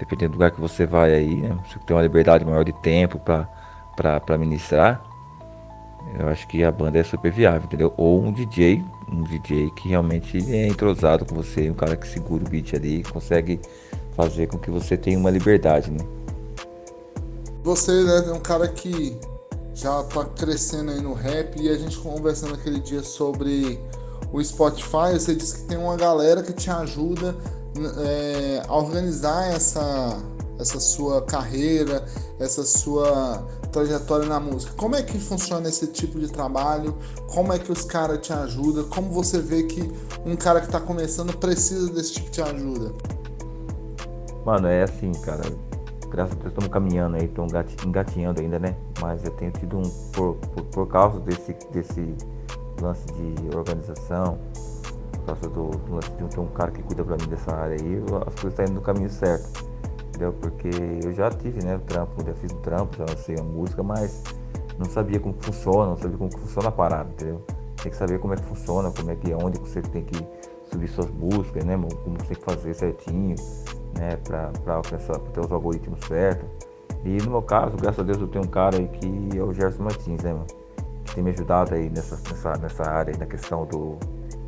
dependendo 0.00 0.32
do 0.32 0.34
lugar 0.36 0.50
que 0.50 0.60
você 0.60 0.86
vai 0.86 1.14
aí, 1.14 1.36
né, 1.36 1.56
você 1.68 1.78
tem 1.86 1.94
uma 1.94 2.02
liberdade 2.02 2.44
maior 2.44 2.64
de 2.64 2.72
tempo 2.72 3.20
pra 3.20 4.38
ministrar, 4.38 5.04
eu 6.18 6.28
acho 6.28 6.48
que 6.48 6.64
a 6.64 6.72
banda 6.72 6.98
é 6.98 7.04
super 7.04 7.30
viável, 7.30 7.62
entendeu? 7.64 7.92
Ou 7.96 8.20
um 8.20 8.32
DJ, 8.32 8.82
um 9.12 9.22
DJ 9.22 9.70
que 9.72 9.90
realmente 9.90 10.38
é 10.50 10.66
entrosado 10.66 11.26
com 11.26 11.34
você, 11.34 11.70
um 11.70 11.74
cara 11.74 11.94
que 11.94 12.08
segura 12.08 12.42
o 12.42 12.48
beat 12.48 12.74
ali, 12.74 13.02
consegue 13.04 13.60
fazer 14.16 14.46
com 14.46 14.58
que 14.58 14.70
você 14.70 14.96
tenha 14.96 15.18
uma 15.18 15.30
liberdade, 15.30 15.90
né? 15.90 16.04
Você 17.62 17.92
né, 17.92 18.24
é 18.26 18.32
um 18.32 18.40
cara 18.40 18.66
que 18.66 19.16
já 19.74 20.02
tá 20.04 20.24
crescendo 20.24 20.90
aí 20.90 21.00
no 21.00 21.12
rap 21.12 21.60
e 21.60 21.68
a 21.68 21.76
gente 21.76 21.98
conversando 21.98 22.54
aquele 22.54 22.80
dia 22.80 23.02
sobre 23.02 23.78
o 24.32 24.42
Spotify, 24.42 25.12
você 25.12 25.34
disse 25.34 25.60
que 25.60 25.68
tem 25.68 25.76
uma 25.76 25.96
galera 25.96 26.42
que 26.42 26.52
te 26.52 26.70
ajuda 26.70 27.36
é, 27.98 28.62
organizar 28.68 29.52
essa, 29.52 30.18
essa 30.58 30.80
sua 30.80 31.22
carreira, 31.22 32.04
essa 32.38 32.64
sua 32.64 33.44
trajetória 33.70 34.26
na 34.26 34.40
música. 34.40 34.72
Como 34.76 34.96
é 34.96 35.02
que 35.02 35.18
funciona 35.18 35.68
esse 35.68 35.86
tipo 35.86 36.18
de 36.18 36.28
trabalho? 36.28 36.96
Como 37.28 37.52
é 37.52 37.58
que 37.58 37.70
os 37.70 37.82
caras 37.82 38.18
te 38.18 38.32
ajudam? 38.32 38.84
Como 38.84 39.10
você 39.10 39.38
vê 39.38 39.62
que 39.64 39.90
um 40.24 40.36
cara 40.36 40.60
que 40.60 40.66
está 40.66 40.80
começando 40.80 41.36
precisa 41.36 41.90
desse 41.92 42.14
tipo 42.14 42.30
de 42.30 42.42
ajuda? 42.42 42.92
Mano, 44.44 44.66
é 44.66 44.82
assim, 44.82 45.12
cara. 45.12 45.42
Graças 46.10 46.32
a 46.32 46.36
Deus 46.36 46.48
estamos 46.48 46.70
caminhando 46.70 47.16
aí, 47.16 47.26
estamos 47.26 47.52
engatinhando 47.86 48.40
ainda, 48.40 48.58
né? 48.58 48.74
Mas 49.00 49.22
eu 49.24 49.30
tenho 49.32 49.52
tido 49.52 49.78
um. 49.78 49.88
Por, 50.12 50.34
por, 50.34 50.64
por 50.64 50.88
causa 50.88 51.20
desse, 51.20 51.56
desse 51.72 52.14
lance 52.82 53.04
de 53.12 53.56
organização, 53.56 54.38
causa 55.34 55.48
do, 55.48 55.70
do 55.70 55.94
lance 55.94 56.10
de 56.10 56.24
ter 56.24 56.40
um 56.40 56.46
cara 56.46 56.70
que 56.70 56.82
cuida 56.82 57.04
pra 57.04 57.16
mim 57.16 57.26
dessa 57.26 57.54
área 57.54 57.76
aí, 57.76 57.96
as 58.26 58.34
coisas 58.34 58.44
estão 58.44 58.64
indo 58.64 58.74
no 58.74 58.80
caminho 58.80 59.10
certo. 59.10 59.64
entendeu? 60.08 60.32
Porque 60.40 60.70
eu 61.04 61.12
já 61.12 61.30
tive, 61.30 61.64
né, 61.64 61.80
trampo, 61.86 62.24
já 62.24 62.34
fiz 62.34 62.52
o 62.52 62.56
trampo, 62.56 62.96
já 62.96 63.04
lancei 63.08 63.36
a 63.38 63.42
música, 63.42 63.82
mas 63.82 64.22
não 64.78 64.86
sabia 64.86 65.20
como 65.20 65.34
funciona, 65.38 65.90
não 65.90 65.96
sabia 65.96 66.16
como 66.16 66.36
funciona 66.36 66.68
a 66.68 66.72
parada, 66.72 67.10
entendeu? 67.10 67.42
Tem 67.82 67.90
que 67.90 67.96
saber 67.96 68.18
como 68.18 68.34
é 68.34 68.36
que 68.36 68.44
funciona, 68.44 68.90
como 68.90 69.10
é 69.10 69.16
que, 69.16 69.32
onde 69.34 69.58
você 69.58 69.80
tem 69.80 70.04
que 70.04 70.26
subir 70.70 70.88
suas 70.88 71.10
buscas, 71.10 71.64
né, 71.64 71.74
como 71.76 72.18
você 72.18 72.34
tem 72.34 72.36
que 72.36 72.44
fazer 72.44 72.74
certinho, 72.74 73.36
né, 73.96 74.16
pra, 74.16 74.50
pra 74.64 74.74
alcançar, 74.74 75.18
pra 75.18 75.32
ter 75.32 75.40
os 75.40 75.52
algoritmos 75.52 75.98
certos. 76.06 76.48
E 77.04 77.16
no 77.22 77.30
meu 77.30 77.42
caso, 77.42 77.76
graças 77.76 78.00
a 78.00 78.02
Deus, 78.02 78.20
eu 78.20 78.28
tenho 78.28 78.44
um 78.44 78.48
cara 78.48 78.76
aí 78.76 78.86
que 78.88 79.38
é 79.38 79.42
o 79.42 79.52
Gerson 79.54 79.84
Martins, 79.84 80.22
né, 80.22 80.32
mano? 80.34 80.46
Que 81.04 81.14
tem 81.14 81.24
me 81.24 81.30
ajudado 81.30 81.74
aí 81.74 81.88
nessa, 81.88 82.16
nessa, 82.28 82.52
nessa 82.58 82.82
área, 82.82 83.16
na 83.16 83.26
questão 83.26 83.64
do. 83.64 83.98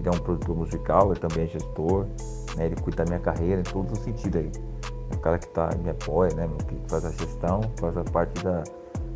Ele 0.02 0.09
é 0.09 0.11
um 0.11 0.21
produtor 0.21 0.56
musical, 0.56 1.12
ele 1.12 1.21
também 1.21 1.44
é 1.44 1.47
gestor, 1.47 2.06
né? 2.56 2.66
Ele 2.66 2.75
cuida 2.75 3.04
da 3.04 3.09
minha 3.09 3.21
carreira 3.21 3.61
em 3.61 3.64
todos 3.64 3.92
os 3.92 3.99
sentidos 4.00 4.40
aí. 4.40 4.50
É 5.11 5.14
um 5.14 5.21
cara 5.21 5.38
que 5.38 5.47
tá, 5.49 5.71
me 5.80 5.90
apoia, 5.90 6.35
né, 6.35 6.49
que 6.66 6.76
faz 6.88 7.04
a 7.04 7.11
gestão, 7.12 7.61
faz 7.78 7.97
a 7.97 8.02
parte 8.02 8.42
da. 8.42 8.64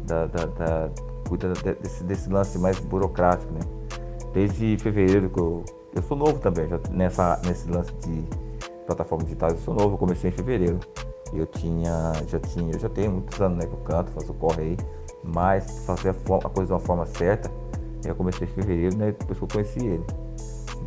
da, 0.07 0.27
da, 0.27 0.45
da 0.45 0.91
cuida 1.29 1.53
desse, 1.55 2.05
desse 2.05 2.31
lance 2.31 2.57
mais 2.57 2.79
burocrático, 2.79 3.53
né? 3.53 3.61
Desde 4.33 4.79
fevereiro 4.79 5.29
que 5.29 5.41
eu. 5.41 5.65
Eu 5.93 6.03
sou 6.03 6.17
novo 6.17 6.39
também, 6.39 6.69
já 6.69 6.79
nessa, 6.91 7.41
nesse 7.45 7.69
lance 7.69 7.93
de 7.95 8.23
plataforma 8.87 9.25
digital, 9.25 9.51
eu 9.51 9.57
sou 9.57 9.75
novo, 9.75 9.95
eu 9.95 9.99
comecei 9.99 10.31
em 10.31 10.33
fevereiro. 10.33 10.79
Eu 11.33 11.47
tinha, 11.47 12.13
já 12.29 12.39
tinha, 12.39 12.73
eu 12.73 12.79
já 12.79 12.89
tenho 12.89 13.11
muitos 13.11 13.41
anos 13.41 13.59
né, 13.59 13.67
que 13.67 13.73
eu 13.73 13.79
canto, 13.79 14.13
faço 14.13 14.33
corre 14.35 14.63
aí, 14.63 14.77
mas 15.25 15.81
fazer 15.81 16.11
a, 16.11 16.13
a, 16.13 16.51
coisa 16.51 16.67
de 16.67 16.73
uma 16.73 16.79
forma 16.79 17.07
certa, 17.07 17.51
eu 18.05 18.15
comecei 18.15 18.47
em 18.47 18.51
fevereiro, 18.51 18.97
né? 18.97 19.07
Depois 19.19 19.39
que 19.39 19.45
eu 19.45 19.49
conheci 19.49 19.85
ele. 19.85 20.05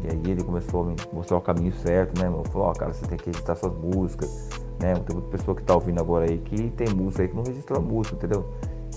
E 0.03 0.07
aí 0.07 0.21
ele 0.31 0.43
começou 0.43 0.83
a 0.83 0.85
me 0.85 0.95
mostrar 1.11 1.37
o 1.37 1.41
caminho 1.41 1.73
certo, 1.73 2.19
né? 2.19 2.27
Ele 2.27 2.49
falou, 2.49 2.67
ó, 2.67 2.71
oh, 2.71 2.73
cara, 2.73 2.93
você 2.93 3.05
tem 3.05 3.17
que 3.17 3.29
editar 3.29 3.55
suas 3.55 3.73
músicas, 3.73 4.49
né? 4.79 4.93
Tem 4.93 5.15
muita 5.15 5.29
pessoa 5.29 5.55
que 5.55 5.63
tá 5.63 5.75
ouvindo 5.75 5.99
agora 5.99 6.25
aí 6.25 6.37
que 6.37 6.69
tem 6.71 6.89
música 6.89 7.23
aí 7.23 7.27
que 7.27 7.35
não 7.35 7.43
registrou 7.43 7.79
a 7.79 7.81
música, 7.81 8.15
entendeu? 8.15 8.45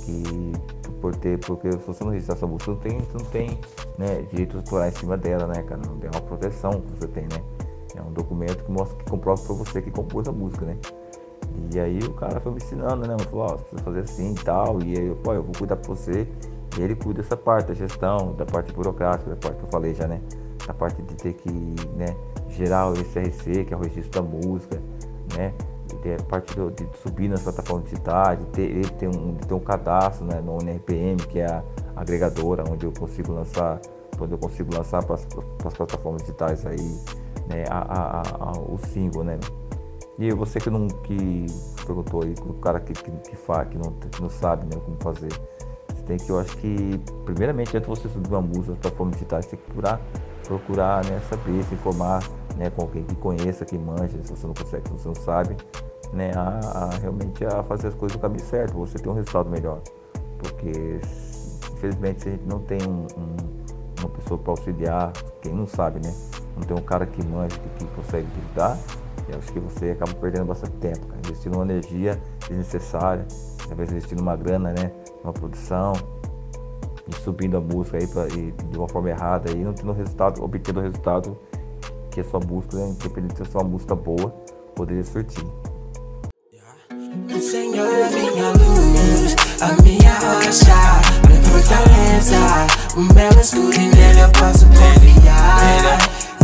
Que 0.04 0.52
por 1.00 1.16
ter, 1.16 1.38
porque 1.40 1.72
se 1.72 1.86
você 1.86 2.04
não 2.04 2.12
registrar 2.12 2.36
sua 2.36 2.48
música, 2.48 2.70
não 2.70 2.78
tem, 2.78 2.98
não 2.98 3.24
tem 3.26 3.58
né, 3.98 4.22
direito 4.30 4.56
autoral 4.56 4.88
em 4.88 4.92
cima 4.92 5.16
dela, 5.16 5.46
né, 5.46 5.62
cara? 5.62 5.80
Não 5.84 5.98
tem 5.98 6.08
uma 6.08 6.20
proteção 6.20 6.80
que 6.80 6.92
você 6.92 7.08
tem, 7.08 7.24
né? 7.24 7.42
É 7.96 8.00
um 8.00 8.12
documento 8.12 8.64
que 8.64 8.70
mostra 8.70 8.96
que 8.96 9.10
comprova 9.10 9.42
pra 9.42 9.54
você 9.54 9.82
que 9.82 9.90
compôs 9.90 10.26
a 10.28 10.32
música, 10.32 10.64
né? 10.64 10.76
E 11.72 11.78
aí 11.78 11.98
o 11.98 12.14
cara 12.14 12.40
foi 12.40 12.52
me 12.52 12.58
ensinando, 12.58 13.06
né? 13.06 13.16
Falou, 13.30 13.46
ó, 13.46 13.56
você 13.56 13.82
fazer 13.82 14.00
assim 14.00 14.32
e 14.32 14.44
tal. 14.44 14.80
E 14.82 14.98
aí, 14.98 15.14
pô, 15.22 15.32
eu 15.34 15.42
vou 15.42 15.52
cuidar 15.56 15.76
pra 15.76 15.88
você. 15.88 16.26
E 16.78 16.82
ele 16.82 16.94
cuida 16.94 17.20
dessa 17.22 17.36
parte, 17.36 17.68
da 17.68 17.74
gestão, 17.74 18.32
da 18.34 18.46
parte 18.46 18.72
burocrática, 18.72 19.30
da 19.30 19.36
parte 19.36 19.58
que 19.58 19.64
eu 19.64 19.68
falei 19.68 19.94
já, 19.94 20.06
né? 20.06 20.20
Da 20.66 20.74
parte 20.74 21.02
de 21.02 21.14
ter 21.14 21.34
que, 21.34 21.50
né, 21.96 22.14
gerar 22.48 22.88
o 22.88 22.94
SRC, 22.94 23.64
que 23.64 23.74
é 23.74 23.76
o 23.76 23.80
registro 23.80 24.22
da 24.22 24.28
música, 24.28 24.80
né? 25.36 25.52
Ter 26.02 26.20
a 26.20 26.24
parte 26.24 26.54
do, 26.56 26.70
de 26.70 26.88
subir 26.98 27.28
nas 27.28 27.42
plataformas 27.42 27.84
digitais, 27.88 28.38
de 28.38 28.46
ter, 28.46 28.62
ele 28.62 28.88
ter 28.88 29.08
um, 29.08 29.34
de 29.34 29.46
ter 29.46 29.54
um 29.54 29.60
cadastro 29.60 30.24
né, 30.24 30.40
no 30.40 30.58
NRPM, 30.60 31.16
que 31.28 31.38
é 31.38 31.46
a 31.46 31.62
agregadora, 31.94 32.64
onde 32.68 32.86
eu 32.86 32.92
consigo 32.92 33.32
lançar, 33.32 33.80
onde 34.20 34.32
eu 34.32 34.38
consigo 34.38 34.74
lançar 34.74 35.04
para 35.04 35.14
as 35.14 35.74
plataformas 35.76 36.22
digitais 36.22 36.66
aí, 36.66 36.98
né, 37.48 37.64
a, 37.68 37.78
a, 37.78 38.20
a, 38.20 38.52
o 38.58 38.78
single, 38.92 39.22
né? 39.22 39.38
E 40.18 40.30
você 40.32 40.60
que 40.60 40.70
não 40.70 40.86
que 40.88 41.46
perguntou 41.86 42.22
aí, 42.22 42.34
o 42.46 42.54
cara 42.54 42.78
que, 42.80 42.92
que, 42.92 43.10
que 43.10 43.36
faz, 43.36 43.68
que 43.68 43.78
não, 43.78 43.92
que 43.92 44.22
não 44.22 44.28
sabe 44.28 44.64
né, 44.64 44.80
como 44.84 44.96
fazer. 45.00 45.32
Você 45.88 46.02
tem 46.04 46.16
que, 46.16 46.30
eu 46.30 46.38
acho 46.38 46.56
que, 46.58 47.00
primeiramente, 47.24 47.76
antes 47.76 47.88
de 47.88 47.96
você 48.00 48.08
subir 48.08 48.28
uma 48.28 48.40
música 48.40 48.76
para 48.80 48.90
forma 48.90 49.12
digital, 49.12 49.42
você 49.42 49.50
tem 49.50 49.58
que 49.58 49.64
procurar, 49.66 50.00
procurar 50.58 51.04
né, 51.06 51.20
saber, 51.30 51.62
se 51.64 51.74
informar 51.74 52.22
né, 52.56 52.70
com 52.70 52.82
alguém 52.82 53.04
que 53.04 53.14
conheça, 53.16 53.64
que 53.64 53.78
manja, 53.78 54.18
se 54.22 54.30
você 54.30 54.46
não 54.46 54.54
consegue, 54.54 54.86
se 54.88 54.92
você 54.92 55.08
não 55.08 55.14
sabe, 55.14 55.56
né, 56.12 56.32
a, 56.34 56.60
a 56.74 56.90
realmente 57.00 57.44
a 57.44 57.62
fazer 57.62 57.88
as 57.88 57.94
coisas 57.94 58.16
do 58.16 58.20
caminho 58.20 58.44
certo, 58.44 58.74
você 58.74 58.98
ter 58.98 59.08
um 59.08 59.14
resultado 59.14 59.48
melhor. 59.48 59.80
Porque, 60.38 61.00
infelizmente, 61.72 62.22
se 62.22 62.28
a 62.28 62.32
gente 62.32 62.44
não 62.44 62.58
tem 62.60 62.78
um, 62.82 63.06
um, 63.16 63.36
uma 64.00 64.08
pessoa 64.10 64.38
para 64.38 64.52
auxiliar, 64.52 65.12
quem 65.40 65.54
não 65.54 65.66
sabe, 65.66 66.04
né? 66.04 66.12
Não 66.56 66.64
tem 66.64 66.76
um 66.76 66.82
cara 66.82 67.06
que 67.06 67.24
manja, 67.26 67.56
que, 67.58 67.84
que 67.84 67.94
consegue 67.94 68.26
ajudar, 68.44 68.76
eu 69.28 69.38
acho 69.38 69.52
que 69.52 69.60
você 69.60 69.90
acaba 69.92 70.12
perdendo 70.14 70.46
bastante 70.46 70.76
tempo, 70.76 71.06
cara. 71.06 71.20
investindo 71.24 71.54
uma 71.54 71.64
energia 71.64 72.20
desnecessária, 72.48 73.24
vezes 73.74 73.92
investindo 73.92 74.20
uma 74.20 74.36
grana, 74.36 74.72
né, 74.72 74.92
uma 75.24 75.32
produção, 75.32 75.94
subindo 77.22 77.56
a 77.56 77.60
música 77.60 77.98
aí 77.98 78.06
pra, 78.06 78.26
e, 78.28 78.52
de 78.52 78.78
uma 78.78 78.88
forma 78.88 79.10
errada 79.10 79.50
e 79.50 79.56
não 79.56 79.72
tendo 79.72 79.92
resultado, 79.92 80.42
obtendo 80.42 80.80
o 80.80 80.82
resultado 80.82 81.38
que 82.10 82.20
a 82.20 82.24
sua 82.24 82.40
música, 82.40 82.76
né, 82.76 82.88
independente 82.90 83.36
se 83.36 83.42
a 83.42 83.46
sua 83.46 83.64
música 83.64 83.94
boa, 83.94 84.30
poderia 84.74 85.04
surtir. 85.04 85.44
O 87.34 87.40
Senhor 87.40 87.86
é 87.86 88.10
minha 88.10 88.50
luz, 88.50 89.36
a 89.60 89.82
minha 89.82 90.12
rocha, 90.18 90.74
minha 91.26 91.42
fortaleza, 91.42 92.36
o 92.96 93.00
meu 93.14 93.40
escudo 93.40 93.74
e 93.74 93.88
nele 93.88 94.20
eu 94.20 94.30
posso 94.32 94.66
confiar. 94.66 95.58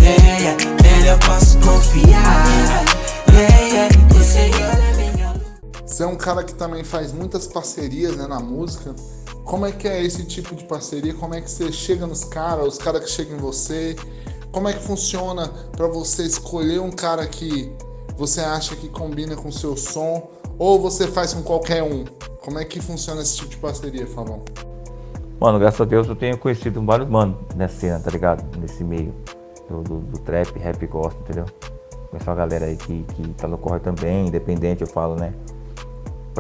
Yeah, 0.01 0.43
yeah 0.43 0.79
eu 1.09 1.19
posso 1.21 1.59
confiar. 1.61 2.85
Yeah, 3.33 3.59
yeah, 3.61 3.97
o 4.15 4.23
Senhor 4.23 4.61
é 4.61 5.13
minha 5.13 5.33
luz. 5.33 5.43
Você 5.87 6.03
é 6.03 6.07
um 6.07 6.17
cara 6.17 6.45
que 6.45 6.53
também 6.53 6.85
faz 6.85 7.13
muitas 7.13 7.47
parcerias 7.47 8.15
né, 8.17 8.27
na 8.27 8.41
música. 8.41 8.95
Como 9.49 9.65
é 9.65 9.73
que 9.73 9.89
é 9.89 10.03
esse 10.03 10.27
tipo 10.27 10.55
de 10.55 10.63
parceria? 10.65 11.15
Como 11.15 11.35
é 11.35 11.41
que 11.41 11.51
você 11.51 11.73
chega 11.73 12.07
nos 12.07 12.23
caras, 12.23 12.67
os 12.67 12.77
caras 12.77 13.03
que 13.03 13.11
chegam 13.11 13.39
em 13.39 13.41
você? 13.41 13.97
Como 14.53 14.69
é 14.69 14.75
que 14.75 14.83
funciona 14.83 15.49
para 15.75 15.87
você 15.87 16.25
escolher 16.25 16.83
um 16.83 16.91
cara 16.91 17.27
que 17.27 17.73
você 18.19 18.43
acha 18.43 18.77
que 18.77 18.91
combina 18.91 19.35
com 19.35 19.49
o 19.49 19.53
seu 19.53 19.75
som 19.75 20.29
ou 20.59 20.79
você 20.79 21.07
faz 21.07 21.33
com 21.33 21.43
qualquer 21.43 21.83
um? 21.83 22.05
Como 22.45 22.59
é 22.59 22.65
que 22.67 22.79
funciona 22.79 23.23
esse 23.23 23.39
tipo 23.39 23.49
de 23.49 23.57
parceria, 23.57 24.07
Fabão? 24.07 24.43
Mano, 25.41 25.59
graças 25.59 25.81
a 25.81 25.85
Deus 25.87 26.07
eu 26.07 26.15
tenho 26.15 26.37
conhecido 26.37 26.85
vários 26.85 27.09
manos 27.09 27.39
nessa 27.57 27.81
cena, 27.81 28.01
tá 28.01 28.11
ligado? 28.11 28.45
Nesse 28.59 28.85
meio 28.85 29.15
do, 29.67 29.83
do, 29.83 30.01
do 30.01 30.19
trap, 30.19 30.59
rap 30.59 30.87
gospel, 30.87 31.23
entendeu? 31.23 31.47
Conheço 32.11 32.29
uma 32.29 32.37
galera 32.37 32.67
aí 32.67 32.77
que, 32.77 33.03
que 33.03 33.29
tá 33.31 33.49
no 33.49 33.57
corre 33.57 33.81
também, 33.81 34.27
independente, 34.27 34.83
eu 34.83 34.89
falo, 34.89 35.17
né? 35.17 35.33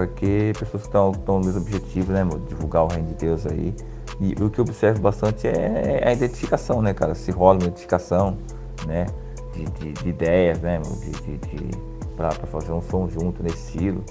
Porque 0.06 0.52
pessoas 0.56 0.84
que 0.84 0.88
estão 0.90 1.12
no 1.26 1.44
mesmo 1.44 1.60
objetivo, 1.60 2.12
né, 2.12 2.22
meu? 2.22 2.38
Divulgar 2.38 2.84
o 2.84 2.86
reino 2.86 3.08
de 3.08 3.14
Deus 3.14 3.44
aí. 3.44 3.74
E 4.20 4.32
o 4.40 4.48
que 4.48 4.60
eu 4.60 4.64
observo 4.64 5.00
bastante 5.00 5.48
é, 5.48 6.02
é 6.04 6.08
a 6.08 6.12
identificação, 6.12 6.80
né, 6.80 6.94
cara? 6.94 7.16
Se 7.16 7.32
rola 7.32 7.58
uma 7.58 7.64
identificação, 7.64 8.38
né? 8.86 9.06
De, 9.52 9.64
de, 9.64 9.92
de 9.92 10.08
ideias, 10.08 10.60
né? 10.60 10.78
De, 10.78 11.10
de, 11.10 11.38
de 11.38 11.78
pra, 12.16 12.28
pra, 12.28 12.46
fazer 12.46 12.70
um 12.70 12.80
som 12.80 13.08
junto 13.08 13.42
nesse 13.42 13.56
estilo. 13.56 14.04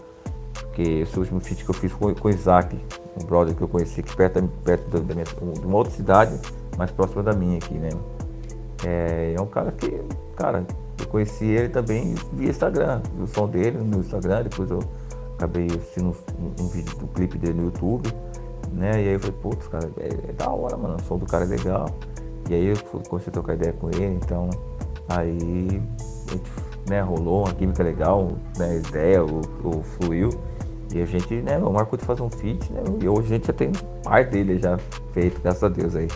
Porque 0.59 0.81
esse 0.81 1.17
último 1.17 1.39
feat 1.39 1.63
que 1.63 1.69
eu 1.69 1.75
fiz 1.75 1.93
com, 1.93 2.13
com 2.13 2.27
o 2.27 2.31
Isaac, 2.31 2.77
um 3.21 3.25
brother 3.25 3.55
que 3.55 3.61
eu 3.61 3.67
conheci 3.69 4.01
aqui 4.01 4.13
perto, 4.13 4.43
perto 4.65 4.99
da 4.99 5.13
minha, 5.13 5.25
de 5.25 5.65
uma 5.65 5.77
outra 5.77 5.93
cidade, 5.93 6.37
mais 6.77 6.91
próxima 6.91 7.23
da 7.23 7.31
minha 7.31 7.59
aqui, 7.59 7.75
né? 7.75 7.89
É, 8.85 9.35
é 9.37 9.41
um 9.41 9.47
cara 9.47 9.71
que, 9.71 10.01
cara, 10.35 10.65
eu 10.99 11.07
conheci 11.07 11.45
ele 11.45 11.69
também 11.69 12.13
via 12.33 12.49
Instagram, 12.49 13.01
o 13.21 13.25
som 13.25 13.47
dele 13.47 13.77
no 13.77 13.99
Instagram, 13.99 14.43
depois 14.43 14.69
eu 14.69 14.79
acabei 15.37 15.67
assistindo 15.67 16.15
um, 16.39 16.63
um, 16.63 16.67
vídeo 16.67 16.97
do 16.97 17.07
clipe 17.07 17.37
dele 17.37 17.53
no 17.53 17.65
YouTube, 17.65 18.11
né? 18.73 18.91
E 18.91 19.07
aí 19.07 19.13
eu 19.13 19.19
falei, 19.19 19.35
putz, 19.41 19.67
cara, 19.67 19.89
é, 19.99 20.29
é, 20.29 20.33
da 20.33 20.49
hora, 20.49 20.75
mano, 20.75 20.95
o 20.95 21.01
som 21.03 21.17
do 21.17 21.25
cara 21.25 21.45
é 21.45 21.47
legal. 21.47 21.87
E 22.49 22.53
aí 22.53 22.65
eu 22.67 22.77
comecei 23.07 23.29
a 23.29 23.33
trocar 23.33 23.53
ideia 23.53 23.73
com 23.73 23.89
ele, 23.89 24.19
então 24.21 24.49
aí 25.09 25.81
né, 26.89 27.01
rolou 27.01 27.45
uma 27.45 27.53
química 27.53 27.83
legal, 27.83 28.31
né, 28.57 28.77
ideia, 28.77 29.23
o, 29.23 29.41
o 29.63 29.83
fluiu. 29.83 30.29
E 30.93 31.01
a 31.01 31.05
gente, 31.05 31.35
né, 31.35 31.57
marcou 31.57 31.99
de 31.99 32.05
fazer 32.05 32.21
um 32.21 32.29
feat, 32.29 32.71
né? 32.71 32.81
E 33.01 33.09
hoje 33.09 33.25
a 33.25 33.35
gente 33.35 33.47
já 33.47 33.53
tem 33.53 33.71
parte 34.03 34.31
dele 34.31 34.57
já 34.57 34.77
feito, 35.11 35.39
graças 35.41 35.63
a 35.63 35.67
Deus 35.67 35.95
aí. 35.95 36.07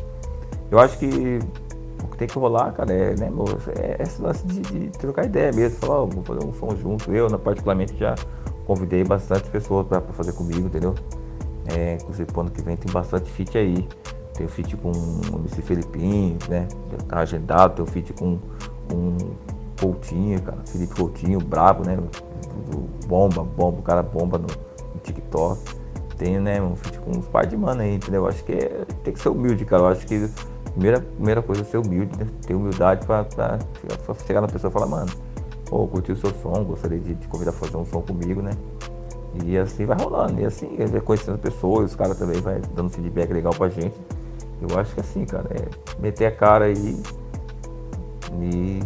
Eu 0.72 0.80
acho 0.80 0.98
que 0.98 1.40
o 2.02 2.08
que 2.08 2.18
tem 2.18 2.28
que 2.28 2.40
rolar, 2.40 2.72
cara, 2.72 2.92
é, 2.92 3.14
né, 3.16 3.30
é 3.78 4.02
esse 4.02 4.22
lance 4.22 4.46
de, 4.48 4.62
de 4.62 4.90
trocar 4.92 5.26
ideia 5.26 5.52
mesmo. 5.52 5.78
Falar, 5.80 6.04
oh, 6.04 6.08
vou 6.08 6.24
fazer 6.24 6.46
um 6.46 6.54
som 6.54 6.74
junto. 6.78 7.14
Eu, 7.14 7.28
particularmente, 7.38 7.98
já 7.98 8.16
convidei 8.72 9.04
bastante 9.04 9.50
pessoas 9.50 9.86
pra 9.86 10.00
fazer 10.00 10.32
comigo, 10.32 10.68
entendeu? 10.68 10.96
É, 11.66 11.96
inclusive, 11.96 12.30
ano 12.38 12.50
que 12.50 12.62
vem 12.62 12.78
tem 12.78 12.92
bastante 12.92 13.30
feat 13.30 13.58
aí. 13.58 13.88
Tem 14.34 14.48
feat 14.48 14.78
com 14.78 14.92
o 14.92 15.40
MC 15.40 15.62
Felipinho, 15.62 16.38
né? 16.48 16.68
Tá 17.10 17.20
agendado. 17.20 17.84
Tem 17.84 17.86
feat 17.86 18.14
com, 18.14 18.40
com 18.90 19.18
Coutinho, 19.80 20.42
cara. 20.42 20.60
Felipe 20.66 20.96
Coutinho, 20.96 21.40
brabo, 21.40 21.86
né? 21.86 21.98
Bomba, 23.08 23.44
bomba, 23.44 23.80
o 23.80 23.82
cara 23.82 24.02
bomba 24.02 24.38
no, 24.38 24.48
no 24.48 25.00
TikTok. 25.04 25.60
Tem, 26.18 26.40
né, 26.40 26.62
um 26.62 26.76
feat 26.76 27.00
com 27.00 27.12
uns 27.12 27.28
par 27.28 27.46
de 27.46 27.58
mano 27.58 27.82
aí, 27.82 27.96
entendeu? 27.96 28.22
Eu 28.24 28.30
acho 28.30 28.44
que 28.46 28.54
é, 28.54 28.86
tem 29.04 29.14
que 29.14 29.20
ser 29.20 29.30
humilde, 29.30 29.66
cara. 29.66 29.84
Eu 29.84 29.88
acho 29.88 30.06
que 30.06 30.30
Primeira, 30.72 31.02
primeira 31.02 31.42
coisa 31.42 31.64
é 31.64 31.66
ser 31.66 31.80
humilde, 31.80 32.18
né? 32.18 32.26
ter 32.48 32.56
humildade 32.56 33.06
pra, 33.06 33.26
pra 33.26 33.60
chegar 34.26 34.40
na 34.40 34.48
pessoa 34.48 34.70
e 34.70 34.74
falar, 34.74 34.86
mano, 34.86 35.12
pô, 35.72 35.88
curti 35.88 36.12
o 36.12 36.18
seu 36.18 36.32
som, 36.44 36.66
gostaria 36.66 37.00
de 37.00 37.16
te 37.16 37.28
convidar 37.30 37.52
a 37.52 37.54
fazer 37.54 37.78
um 37.78 37.86
som 37.86 38.02
comigo, 38.02 38.42
né? 38.42 38.52
E 39.46 39.58
assim 39.58 39.86
vai 39.86 39.98
rolando, 39.98 40.42
e 40.42 40.46
assim, 40.46 40.76
ele 40.78 40.88
vai 40.88 41.00
conhecendo 41.00 41.38
pessoas, 41.38 41.92
os 41.92 41.96
caras 41.96 42.18
também 42.18 42.42
vai 42.42 42.60
dando 42.76 42.90
feedback 42.90 43.32
legal 43.32 43.54
pra 43.54 43.70
gente. 43.70 43.96
Eu 44.62 44.78
acho 44.78 44.94
que 44.94 45.00
assim, 45.00 45.26
cara, 45.26 45.48
é 45.50 45.66
meter 46.02 46.26
a 46.26 46.32
cara 46.32 46.66
aí 46.66 47.02
e 48.42 48.80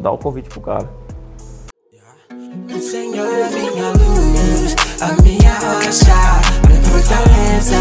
dar 0.00 0.10
o 0.10 0.18
convite 0.18 0.50
pro 0.50 0.60
cara. 0.60 0.88
O 2.68 2.78
Senhor 2.78 3.26
é 3.26 3.44
a 5.00 5.22
minha 5.22 5.50
rocha, 5.54 6.14
minha 6.68 6.82
fortaleza. 6.82 7.78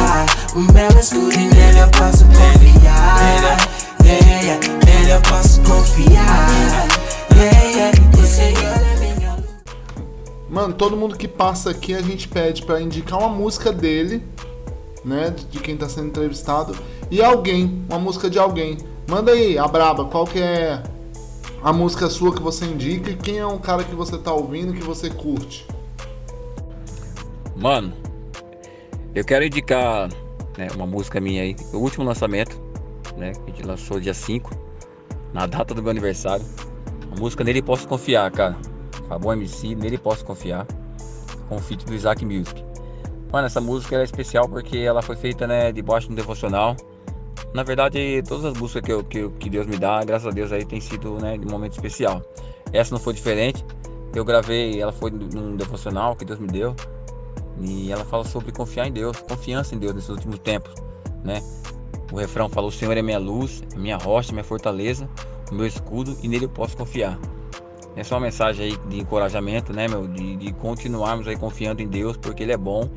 O 0.56 0.60
meu 0.72 1.00
escudo 1.00 1.34
e 1.34 1.48
nele 1.54 1.80
eu 1.80 1.90
posso 1.90 2.24
confiar. 2.26 3.58
Yeah, 4.06 4.68
nele 4.86 5.12
eu 5.12 5.22
posso 5.22 5.62
confiar. 5.62 6.93
Mano, 10.50 10.74
todo 10.76 10.96
mundo 10.96 11.18
que 11.18 11.28
passa 11.28 11.72
aqui 11.72 11.96
a 11.96 12.02
gente 12.02 12.28
pede 12.28 12.64
pra 12.64 12.80
indicar 12.80 13.20
uma 13.20 13.30
música 13.30 13.72
dele, 13.72 14.24
né? 15.04 15.32
De 15.32 15.46
de 15.46 15.60
quem 15.60 15.76
tá 15.76 15.90
sendo 15.90 16.08
entrevistado. 16.08 16.76
E 17.10 17.22
alguém, 17.22 17.84
uma 17.90 18.00
música 18.00 18.30
de 18.30 18.38
alguém. 18.38 18.78
Manda 19.08 19.32
aí, 19.32 19.58
a 19.58 19.68
braba, 19.68 20.06
qual 20.06 20.26
que 20.26 20.40
é 20.40 20.82
a 21.64 21.72
música 21.72 22.10
sua 22.10 22.36
que 22.36 22.42
você 22.42 22.66
indica 22.66 23.10
e 23.10 23.16
quem 23.16 23.40
é 23.40 23.48
um 23.48 23.58
cara 23.58 23.84
que 23.84 23.96
você 23.96 24.18
tá 24.18 24.34
ouvindo 24.34 24.74
que 24.74 24.84
você 24.84 25.10
curte. 25.10 25.66
Mano, 27.56 27.94
eu 29.16 29.24
quero 29.24 29.46
indicar 29.46 30.10
né, 30.58 30.68
uma 30.76 30.86
música 30.86 31.22
minha 31.22 31.42
aí, 31.42 31.56
o 31.72 31.78
último 31.78 32.04
lançamento, 32.04 32.62
né? 33.16 33.32
Que 33.32 33.52
a 33.52 33.56
gente 33.56 33.66
lançou 33.66 34.00
dia 34.00 34.14
5, 34.14 34.52
na 35.34 35.46
data 35.46 35.74
do 35.74 35.82
meu 35.82 35.92
aniversário. 35.92 36.46
Música 37.20 37.44
Nele 37.44 37.62
Posso 37.62 37.88
Confiar, 37.88 38.32
cara. 38.32 38.58
Fabão 39.08 39.34
MC, 39.34 39.76
Nele 39.76 39.98
Posso 39.98 40.26
Confiar. 40.26 40.66
Com 41.50 41.56
o 41.56 41.60
feat 41.60 41.86
do 41.86 41.94
Isaac 41.94 42.26
Music. 42.26 42.64
Mano, 43.32 43.48
essa 43.48 43.60
música 43.60 43.98
é 43.98 44.04
especial 44.04 44.48
porque 44.48 44.78
ela 44.78 45.02
foi 45.02 45.16
feita, 45.16 45.48
né, 45.48 45.72
debaixo 45.72 46.08
de 46.08 46.14
um 46.14 46.16
devocional. 46.16 46.76
Na 47.54 47.64
verdade, 47.64 48.22
todas 48.28 48.46
as 48.46 48.58
músicas 48.58 48.84
que, 48.84 48.92
eu, 48.92 49.04
que, 49.04 49.30
que 49.40 49.50
Deus 49.50 49.66
me 49.66 49.78
dá, 49.78 50.04
graças 50.04 50.28
a 50.28 50.32
Deus 50.32 50.52
aí 50.52 50.66
tem 50.66 50.80
sido, 50.80 51.18
né, 51.20 51.38
de 51.38 51.46
momento 51.48 51.74
especial. 51.74 52.22
Essa 52.72 52.94
não 52.94 53.00
foi 53.00 53.14
diferente. 53.14 53.64
Eu 54.14 54.24
gravei, 54.24 54.80
ela 54.80 54.92
foi 54.92 55.10
num 55.10 55.56
devocional 55.56 56.16
que 56.16 56.26
Deus 56.26 56.40
me 56.40 56.48
deu. 56.48 56.76
E 57.60 57.92
ela 57.92 58.04
fala 58.06 58.24
sobre 58.24 58.52
confiar 58.52 58.88
em 58.88 58.92
Deus, 58.92 59.18
confiança 59.22 59.76
em 59.76 59.80
Deus 59.80 59.94
nesses 59.94 60.10
últimos 60.10 60.40
tempos, 60.40 60.74
né? 61.24 61.42
O 62.12 62.18
refrão 62.18 62.50
fala: 62.50 62.68
O 62.68 62.72
Senhor 62.72 62.96
é 62.98 63.02
minha 63.02 63.20
luz, 63.20 63.64
minha 63.76 63.98
rocha, 63.98 64.32
minha 64.32 64.44
fortaleza, 64.44 65.10
meu 65.54 65.66
escudo 65.68 66.18
e 66.22 66.28
nele 66.28 66.46
eu 66.46 66.50
posso 66.50 66.76
confiar. 66.78 67.18
Essa 67.96 68.14
é 68.14 68.18
uma 68.18 68.26
mensagem 68.26 68.66
aí 68.72 68.78
de 68.90 69.00
encorajamento, 69.00 69.72
né, 69.72 69.88
meu? 69.88 70.08
De, 70.08 70.36
de 70.36 70.52
continuarmos 70.54 71.28
aí 71.28 71.36
confiando 71.38 71.82
em 71.82 71.88
Deus, 71.88 72.18
porque 72.18 72.42
Ele 72.44 72.52
é 72.52 72.58
bom 72.58 72.90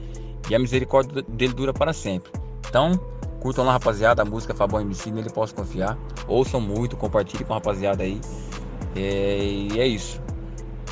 e 0.49 0.55
a 0.55 0.59
misericórdia 0.59 1.23
dele 1.29 1.53
dura 1.53 1.73
para 1.73 1.93
sempre. 1.93 2.33
Então, 2.69 2.93
curtam 3.41 3.65
lá, 3.65 3.73
rapaziada, 3.73 4.23
a 4.23 4.25
música 4.25 4.55
Fabão 4.55 4.81
MC, 4.81 5.11
nele 5.11 5.29
posso 5.31 5.55
confiar. 5.55 5.99
Ouçam 6.27 6.61
muito, 6.61 6.97
compartilhem 6.97 7.45
com 7.47 7.53
a 7.53 7.57
rapaziada 7.57 8.03
aí. 8.03 8.21
É, 8.95 9.39
e 9.45 9.79
é 9.79 9.87
isso. 9.87 10.21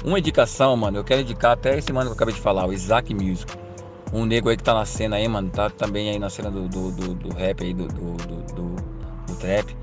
Uma 0.04 0.18
indicação, 0.18 0.76
mano, 0.76 0.98
eu 0.98 1.04
quero 1.04 1.22
indicar 1.22 1.52
até 1.52 1.78
esse 1.78 1.90
mano 1.92 2.06
que 2.06 2.12
eu 2.12 2.16
acabei 2.16 2.34
de 2.34 2.40
falar, 2.40 2.66
o 2.66 2.72
Isaac 2.74 3.14
Music. 3.14 3.50
Um 4.12 4.26
nego 4.26 4.50
aí 4.50 4.56
que 4.56 4.62
tá 4.62 4.74
na 4.74 4.84
cena 4.84 5.16
aí, 5.16 5.26
mano, 5.26 5.48
tá 5.50 5.70
também 5.70 6.10
aí 6.10 6.18
na 6.18 6.28
cena 6.28 6.50
do, 6.50 6.68
do, 6.68 6.90
do, 6.92 7.14
do 7.14 7.34
rap 7.34 7.64
aí, 7.64 7.72
do, 7.72 7.88
do, 7.88 8.12
do, 8.18 8.52
do- 8.54 8.76
do 9.26 9.34
trap. 9.36 9.74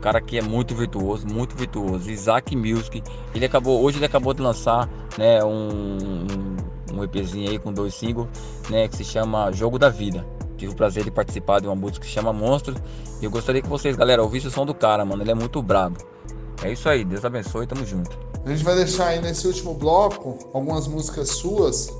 Cara 0.00 0.20
que 0.20 0.38
é 0.38 0.42
muito 0.42 0.74
virtuoso, 0.74 1.26
muito 1.26 1.54
virtuoso. 1.54 2.10
Isaac 2.10 2.56
Music. 2.56 3.02
Ele 3.34 3.44
acabou, 3.44 3.82
hoje 3.82 3.98
ele 3.98 4.06
acabou 4.06 4.32
de 4.32 4.42
lançar, 4.42 4.88
né, 5.18 5.44
um, 5.44 5.98
um, 6.92 7.04
EPzinho 7.04 7.50
aí 7.50 7.58
com 7.58 7.72
dois 7.72 7.94
singles, 7.94 8.26
né, 8.70 8.88
que 8.88 8.96
se 8.96 9.04
chama 9.04 9.52
Jogo 9.52 9.78
da 9.78 9.88
Vida. 9.88 10.26
Tive 10.56 10.72
o 10.72 10.76
prazer 10.76 11.04
de 11.04 11.10
participar 11.10 11.60
de 11.60 11.66
uma 11.66 11.74
música 11.74 12.00
que 12.00 12.06
se 12.06 12.12
chama 12.12 12.32
Monstros. 12.32 12.78
E 13.20 13.24
eu 13.24 13.30
gostaria 13.30 13.62
que 13.62 13.68
vocês, 13.68 13.96
galera, 13.96 14.22
ouvissem 14.22 14.48
o 14.48 14.52
som 14.52 14.66
do 14.66 14.74
cara, 14.74 15.04
mano. 15.04 15.22
Ele 15.22 15.30
é 15.30 15.34
muito 15.34 15.62
brabo. 15.62 15.96
É 16.62 16.70
isso 16.70 16.88
aí, 16.88 17.04
Deus 17.04 17.24
abençoe, 17.24 17.66
tamo 17.66 17.86
junto. 17.86 18.18
A 18.44 18.48
gente 18.50 18.64
vai 18.64 18.74
deixar 18.74 19.08
aí 19.08 19.20
nesse 19.20 19.46
último 19.46 19.74
bloco 19.74 20.38
algumas 20.52 20.86
músicas 20.86 21.28
suas. 21.30 21.92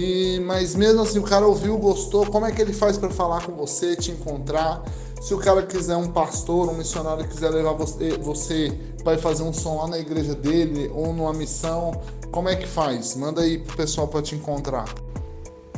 E 0.00 0.40
mas 0.40 0.76
mesmo 0.76 1.02
assim 1.02 1.18
o 1.18 1.22
cara 1.22 1.46
ouviu, 1.46 1.76
gostou, 1.76 2.24
como 2.26 2.46
é 2.46 2.52
que 2.52 2.62
ele 2.62 2.72
faz 2.72 2.96
pra 2.96 3.10
falar 3.10 3.44
com 3.44 3.52
você, 3.52 3.96
te 3.96 4.12
encontrar? 4.12 4.82
Se 5.20 5.34
o 5.34 5.38
cara 5.38 5.62
quiser 5.62 5.96
um 5.96 6.08
pastor, 6.08 6.70
um 6.70 6.74
missionário 6.74 7.26
quiser 7.26 7.50
levar 7.50 7.72
você, 7.72 8.16
você 8.18 8.72
para 9.02 9.18
fazer 9.18 9.42
um 9.42 9.52
som 9.52 9.78
lá 9.78 9.88
na 9.88 9.98
igreja 9.98 10.34
dele 10.34 10.88
ou 10.94 11.12
numa 11.12 11.32
missão, 11.32 12.00
como 12.30 12.48
é 12.48 12.54
que 12.54 12.66
faz? 12.66 13.16
Manda 13.16 13.40
aí 13.40 13.58
pro 13.58 13.76
pessoal 13.76 14.06
pra 14.06 14.22
te 14.22 14.36
encontrar. 14.36 14.84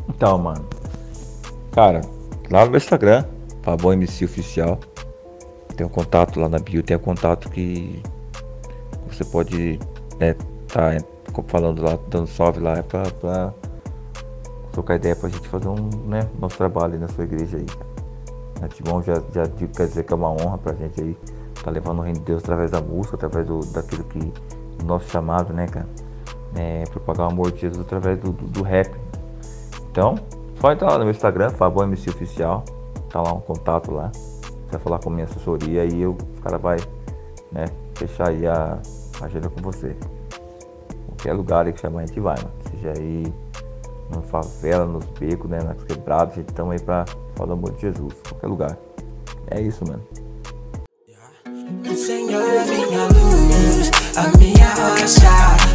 Então, 0.09 0.37
mano. 0.37 0.69
Cara, 1.73 2.03
lá 2.51 2.65
no 2.65 2.73
meu 2.73 2.79
Instagram, 2.79 3.25
Fabão 3.63 3.95
MC 3.95 4.27
Oficial. 4.27 4.79
Tem 5.75 5.87
um 5.87 5.91
contato 5.91 6.39
lá 6.39 6.49
na 6.49 6.59
bio, 6.59 6.83
tem 6.83 6.97
um 6.97 7.01
contato 7.01 7.49
que 7.49 8.03
você 9.09 9.25
pode 9.25 9.79
né, 10.19 10.35
tá 10.69 10.93
falando 11.47 11.83
lá, 11.83 11.99
dando 12.09 12.27
salve 12.27 12.61
lá, 12.61 12.79
é 12.79 12.83
pra, 12.83 13.05
pra 13.13 13.55
trocar 14.73 14.97
ideia 14.97 15.17
pra 15.17 15.29
gente 15.29 15.49
fazer 15.49 15.69
um, 15.69 15.89
né, 16.07 16.29
nosso 16.39 16.57
trabalho 16.57 16.99
na 16.99 17.09
sua 17.09 17.25
igreja 17.25 17.59
aí. 17.59 17.67
Timão 18.69 19.03
já, 19.03 19.15
já 19.33 19.49
quer 19.49 19.87
dizer 19.87 20.05
que 20.05 20.13
é 20.13 20.17
uma 20.17 20.31
honra 20.31 20.59
pra 20.59 20.75
gente 20.75 21.01
aí, 21.01 21.17
tá 21.65 21.71
levando 21.71 22.01
o 22.01 22.03
reino 22.03 22.19
de 22.19 22.27
Deus 22.27 22.43
através 22.43 22.71
da 22.71 22.81
música, 22.81 23.17
através 23.17 23.47
do, 23.47 23.61
daquilo 23.61 24.05
que, 24.05 24.19
do 24.19 24.85
nosso 24.85 25.09
chamado, 25.09 25.53
né, 25.55 25.67
cara? 25.67 25.89
É, 26.55 26.85
propagar 26.91 27.29
o 27.29 27.31
amor 27.31 27.53
de 27.53 27.61
Jesus 27.61 27.81
através 27.81 28.19
do, 28.19 28.33
do, 28.33 28.47
do 28.47 28.63
rap. 28.63 28.91
Então, 29.91 30.15
só 30.61 30.73
entrar 30.73 30.91
lá 30.91 30.99
no 30.99 31.05
meu 31.05 31.11
Instagram, 31.11 31.49
Fabão 31.51 31.85
MC 31.85 32.11
Oficial, 32.11 32.63
tá 33.09 33.23
lá 33.23 33.33
um 33.33 33.41
contato 33.41 33.91
lá. 33.91 34.11
Você 34.13 34.73
vai 34.73 34.81
falar 34.81 34.99
com 34.99 35.09
a 35.09 35.13
minha 35.13 35.25
assessoria 35.25 35.87
e 35.87 36.03
eu, 36.03 36.17
os 36.35 36.41
caras 36.41 36.61
vai, 36.61 36.77
né, 37.51 37.65
fechar 37.95 38.29
aí 38.29 38.47
a 38.47 38.79
a 39.23 39.27
agenda 39.27 39.49
com 39.49 39.61
você. 39.61 39.95
Qualquer 41.07 41.33
lugar 41.35 41.67
aí 41.67 41.73
que 41.73 41.81
chamar 41.81 42.01
a 42.01 42.07
gente 42.07 42.21
vai, 42.21 42.37
mano. 42.37 42.51
Seja 42.71 42.93
aí 42.97 43.33
na 44.11 44.21
favela, 44.23 44.85
nos 44.85 45.05
becos, 45.19 45.49
né, 45.51 45.61
nas 45.63 45.83
quebradas, 45.85 46.35
a 46.35 46.37
gente 46.37 46.49
estamos 46.49 46.73
aí 46.73 46.81
pra 46.81 47.05
falar 47.35 47.47
do 47.47 47.53
amor 47.53 47.73
de 47.73 47.81
Jesus. 47.83 48.15
Qualquer 48.29 48.47
lugar. 48.47 48.79
É 49.51 49.61
isso, 49.61 49.85
mano. 49.87 50.03
O 51.89 51.95
Senhor 51.95 52.43
é 52.43 52.65
minha 52.65 53.05
luz, 53.07 53.91
a 54.17 54.37
minha 54.39 54.69
rocha, 54.75 55.31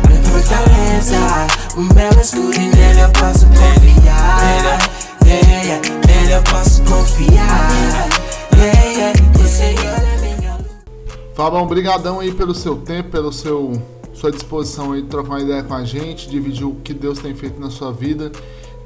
minha 0.08 0.22
fortaleza. 0.24 1.18
O 1.76 1.82
meu 1.94 2.22
escudo 2.22 2.54
e 2.54 2.70
nele 2.70 3.02
eu 3.02 3.12
posso 3.12 3.46
confiar. 3.48 4.80
Yeah, 5.26 5.64
yeah, 5.64 5.90
nele 6.08 6.34
eu 6.34 6.44
posso 6.44 6.82
confiar. 6.84 7.70
Yeah, 8.56 8.84
yeah, 8.84 9.14
o 9.36 9.48
Senhor 9.48 9.84
é 9.84 10.36
minha 10.38 10.56
luz. 10.56 10.68
Fabão, 11.34 11.66
brigadão 11.68 12.20
aí 12.20 12.34
pelo 12.34 12.54
seu 12.54 12.78
tempo, 12.78 13.10
pelo 13.10 13.32
seu 13.34 13.74
sua 14.16 14.32
disposição 14.32 14.94
aí 14.94 15.02
de 15.02 15.10
trocar 15.10 15.30
uma 15.30 15.42
ideia 15.42 15.62
com 15.62 15.74
a 15.74 15.84
gente, 15.84 16.30
dividir 16.30 16.66
o 16.66 16.76
que 16.76 16.94
Deus 16.94 17.20
tem 17.20 17.36
feito 17.36 17.60
na 17.60 17.70
sua 17.70 17.92
vida. 17.92 18.32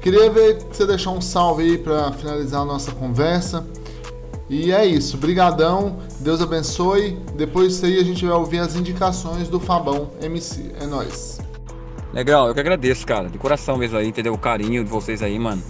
Queria 0.02 0.28
ver 0.30 0.58
você 0.70 0.84
deixar 0.84 1.10
um 1.10 1.20
salve 1.20 1.62
aí 1.62 1.78
para 1.78 2.10
finalizar 2.12 2.62
a 2.62 2.64
nossa 2.64 2.90
conversa. 2.92 3.66
E 4.48 4.72
é 4.72 4.84
isso, 4.84 5.16
brigadão, 5.16 5.98
Deus 6.18 6.42
abençoe. 6.42 7.16
Depois 7.36 7.74
disso 7.74 7.86
aí 7.86 7.98
a 7.98 8.02
gente 8.02 8.26
vai 8.26 8.34
ouvir 8.34 8.58
as 8.58 8.74
indicações 8.74 9.48
do 9.48 9.60
Fabão 9.60 10.10
MC. 10.20 10.72
É 10.80 10.86
nóis. 10.86 11.40
Legal, 12.12 12.48
eu 12.48 12.54
que 12.54 12.58
agradeço, 12.58 13.06
cara, 13.06 13.28
de 13.28 13.38
coração 13.38 13.76
mesmo 13.76 13.96
aí, 13.96 14.08
entendeu? 14.08 14.34
O 14.34 14.38
carinho 14.38 14.82
de 14.82 14.90
vocês 14.90 15.22
aí, 15.22 15.38
mano. 15.38 15.62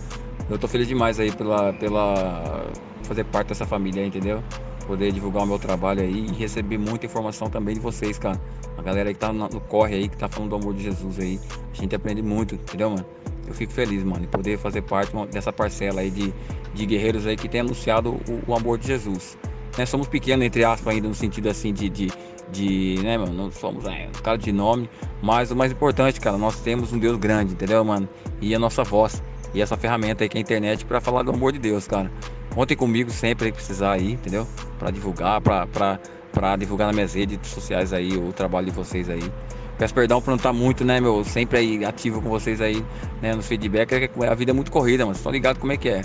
Eu 0.49 0.59
tô 0.59 0.66
feliz 0.66 0.88
demais 0.88 1.20
aí 1.20 1.31
pela, 1.31 1.75
pela 1.75 2.66
fazer 3.03 3.25
parte 3.25 3.49
dessa 3.49 3.66
família 3.66 4.05
entendeu? 4.07 4.42
Poder 4.90 5.12
divulgar 5.12 5.44
o 5.44 5.46
meu 5.46 5.57
trabalho 5.57 6.03
aí 6.03 6.26
e 6.26 6.33
receber 6.33 6.76
muita 6.76 7.07
informação 7.07 7.48
também 7.48 7.76
de 7.76 7.81
vocês, 7.81 8.18
cara. 8.18 8.40
A 8.76 8.83
galera 8.83 9.12
que 9.12 9.20
tá 9.20 9.33
no 9.33 9.48
no 9.48 9.61
corre 9.61 9.94
aí, 9.94 10.09
que 10.09 10.16
tá 10.16 10.29
falando 10.29 10.50
do 10.50 10.57
amor 10.57 10.74
de 10.74 10.83
Jesus 10.83 11.20
aí. 11.20 11.38
A 11.72 11.76
gente 11.81 11.94
aprende 11.94 12.20
muito, 12.20 12.57
entendeu, 12.57 12.90
mano? 12.90 13.07
Eu 13.46 13.55
fico 13.55 13.72
feliz, 13.72 14.03
mano, 14.03 14.22
de 14.22 14.26
poder 14.26 14.59
fazer 14.59 14.83
parte 14.83 15.12
dessa 15.31 15.53
parcela 15.53 16.00
aí 16.00 16.11
de, 16.11 16.35
de 16.74 16.87
guerreiros 16.87 17.24
aí 17.24 17.37
que 17.37 17.48
tem 17.48 17.61
anunciado 17.61 18.14
o, 18.29 18.50
o 18.50 18.53
amor 18.53 18.79
de 18.79 18.88
Jesus. 18.88 19.38
Né, 19.79 19.87
somos 19.87 20.09
pequenos, 20.09 20.44
entre 20.44 20.64
aspas, 20.64 20.92
ainda 20.92 21.07
no 21.07 21.14
sentido 21.14 21.48
assim 21.48 21.72
de, 21.72 21.88
de, 21.88 22.09
de 22.50 22.98
né, 23.00 23.16
mano, 23.16 23.33
não 23.33 23.50
somos 23.53 23.85
é, 23.85 24.09
um 24.09 24.22
cara 24.22 24.38
de 24.38 24.50
nome, 24.50 24.90
mas 25.22 25.53
o 25.53 25.57
mais 25.57 25.70
importante, 25.70 26.20
cara, 26.20 26.37
nós 26.37 26.59
temos 26.62 26.92
um 26.92 26.98
Deus 26.98 27.16
grande, 27.16 27.53
entendeu, 27.53 27.85
mano? 27.85 28.09
E 28.40 28.53
a 28.57 28.59
nossa 28.59 28.83
voz, 28.83 29.22
e 29.55 29.62
essa 29.62 29.76
ferramenta 29.76 30.24
aí 30.24 30.29
que 30.29 30.37
é 30.37 30.40
a 30.40 30.42
internet 30.42 30.85
para 30.85 31.00
falar 31.00 31.22
do 31.22 31.31
amor 31.31 31.53
de 31.53 31.61
Deus, 31.61 31.87
cara. 31.87 32.11
Contem 32.54 32.76
comigo 32.76 33.10
sempre 33.10 33.50
que 33.50 33.56
precisar 33.56 33.92
aí, 33.92 34.12
entendeu? 34.12 34.46
Para 34.78 34.90
divulgar, 34.90 35.40
pra 35.40 36.56
divulgar 36.58 36.86
nas 36.88 36.94
minhas 36.94 37.14
redes 37.14 37.48
sociais 37.48 37.92
aí 37.92 38.16
o 38.16 38.32
trabalho 38.32 38.66
de 38.66 38.72
vocês 38.72 39.08
aí. 39.08 39.22
Peço 39.78 39.94
perdão 39.94 40.20
por 40.20 40.30
não 40.30 40.36
estar 40.36 40.52
muito, 40.52 40.84
né, 40.84 41.00
meu, 41.00 41.24
sempre 41.24 41.58
aí 41.58 41.84
ativo 41.84 42.20
com 42.20 42.28
vocês 42.28 42.60
aí, 42.60 42.84
né, 43.22 43.34
nos 43.34 43.46
feedback, 43.46 43.92
é 43.92 44.08
que 44.08 44.24
a 44.26 44.34
vida 44.34 44.50
é 44.50 44.54
muito 44.54 44.70
corrida, 44.70 45.06
mano, 45.06 45.16
estão 45.16 45.32
ligados 45.32 45.58
como 45.58 45.72
é 45.72 45.76
que 45.78 45.88
é. 45.88 46.02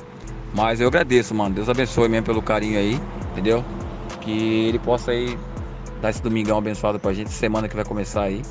Mas 0.53 0.79
eu 0.79 0.88
agradeço, 0.88 1.36
mano, 1.36 1.53
Deus 1.53 1.67
abençoe 1.67 2.08
mesmo 2.08 2.25
pelo 2.25 2.41
carinho 2.41 2.79
aí, 2.79 2.97
entendeu? 3.34 3.65
Que 4.21 4.67
ele 4.69 4.79
possa 4.79 5.12
aí 5.12 5.38
dar 6.01 6.10
esse 6.10 6.23
domingão 6.23 6.58
abençoado 6.58 6.97
pra 6.99 7.12
gente, 7.12 7.31
semana 7.31 7.67
que 7.67 7.75
vai 7.75 7.84
começar 7.84 8.21
aí. 8.21 8.41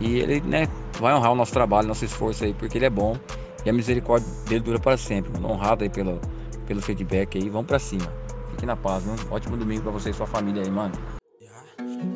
E 0.00 0.20
ele, 0.20 0.40
né, 0.42 0.68
vai 1.00 1.12
honrar 1.12 1.32
o 1.32 1.34
nosso 1.34 1.52
trabalho, 1.52 1.88
nosso 1.88 2.04
esforço 2.04 2.44
aí, 2.44 2.54
porque 2.54 2.78
ele 2.78 2.84
é 2.84 2.90
bom 2.90 3.16
e 3.66 3.70
a 3.70 3.72
misericórdia 3.72 4.28
dele 4.48 4.60
dura 4.60 4.78
para 4.78 4.96
sempre, 4.96 5.32
mano. 5.32 5.54
Honrado 5.54 5.82
aí 5.82 5.90
pelo, 5.90 6.20
pelo 6.68 6.82
feedback 6.82 7.38
aí, 7.38 7.48
vamos 7.48 7.66
pra 7.66 7.78
cima. 7.78 8.12
Fique 8.50 8.66
na 8.66 8.76
paz, 8.76 9.02
mano. 9.04 9.18
Ótimo 9.30 9.56
domingo 9.56 9.82
pra 9.82 9.90
você 9.90 10.10
e 10.10 10.12
sua 10.12 10.26
família 10.26 10.62
aí, 10.62 10.70
mano. 10.70 10.92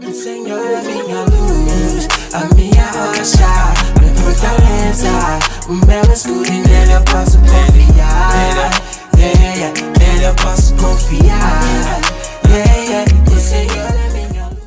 O 0.06 0.12
Senhor 0.12 0.60
é 0.60 0.82
minha 0.82 1.22
luz, 1.24 2.06
a 2.34 2.54
minha 2.54 2.84
rocha, 2.90 3.48
minha 3.98 4.14
fortaleza. 4.14 5.08
fortaleza. 5.10 5.68
O 5.68 5.86
meu 5.86 6.12
escudo 6.12 6.46
e 6.48 6.60
nele 6.60 6.92
eu 6.92 7.02
posso 7.04 7.38
confiar. 7.38 8.32
Yeah, 9.16 9.54
yeah, 9.54 9.80
nele 9.98 10.24
eu 10.26 10.34
posso 10.34 10.74
confiar. 10.74 11.62
Yeah, 12.46 12.74
yeah, 12.74 13.12
o 13.34 13.38
Senhor 13.38 13.90
é 13.90 14.28
minha 14.28 14.48
luz. 14.48 14.58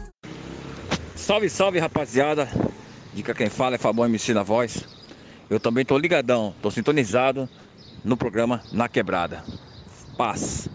Salve, 1.15 1.50
salve 1.50 1.80
rapaziada. 1.80 2.50
Dica 3.13 3.36
quem 3.36 3.50
fala 3.50 3.76
é 3.76 3.78
Fabão 3.78 4.06
MC 4.06 4.34
na 4.34 4.41
voz. 4.41 4.84
Eu 5.48 5.60
também 5.60 5.86
tô 5.86 5.95
ligadão, 5.98 6.56
tô 6.60 6.71
sintonizado 6.71 7.48
no 8.04 8.17
programa 8.17 8.63
Na 8.71 8.89
Quebrada. 8.89 9.43
Paz. 10.17 10.69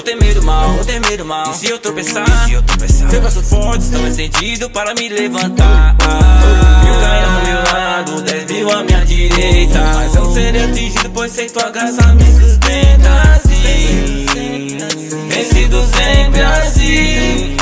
Vou 0.00 0.02
temer 0.02 0.38
o 0.38 0.42
mal, 0.42 0.72
vou 0.72 0.84
temer 0.84 1.20
o 1.20 1.26
mal. 1.26 1.50
E 1.50 1.54
se 1.56 1.66
eu 1.66 1.78
tropeçar, 1.78 2.26
e 2.26 2.48
se 2.48 2.54
eu 2.54 2.62
tropeçar, 2.62 3.08
meus 3.08 3.20
braços 3.20 3.48
fortes 3.48 3.86
estão 3.86 4.06
encendidos 4.06 4.68
para 4.68 4.94
me 4.94 5.08
levantar. 5.08 5.94
Mil 6.84 6.94
caem 7.00 7.24
ao 7.24 7.44
meu 7.44 7.62
lado, 7.72 8.22
dez 8.22 8.50
mil 8.50 8.70
à 8.70 8.82
minha 8.82 9.04
direita. 9.04 9.78
Mas 9.94 10.14
eu 10.14 10.32
serei 10.32 10.64
atingido, 10.64 11.10
pois 11.12 11.32
sei 11.32 11.50
tua 11.50 11.68
graça 11.70 12.14
me 12.14 12.24
sustenta 12.24 13.10
assim. 13.34 14.26
Vencido 15.28 15.84
sempre 15.84 16.40
assim. 16.40 17.56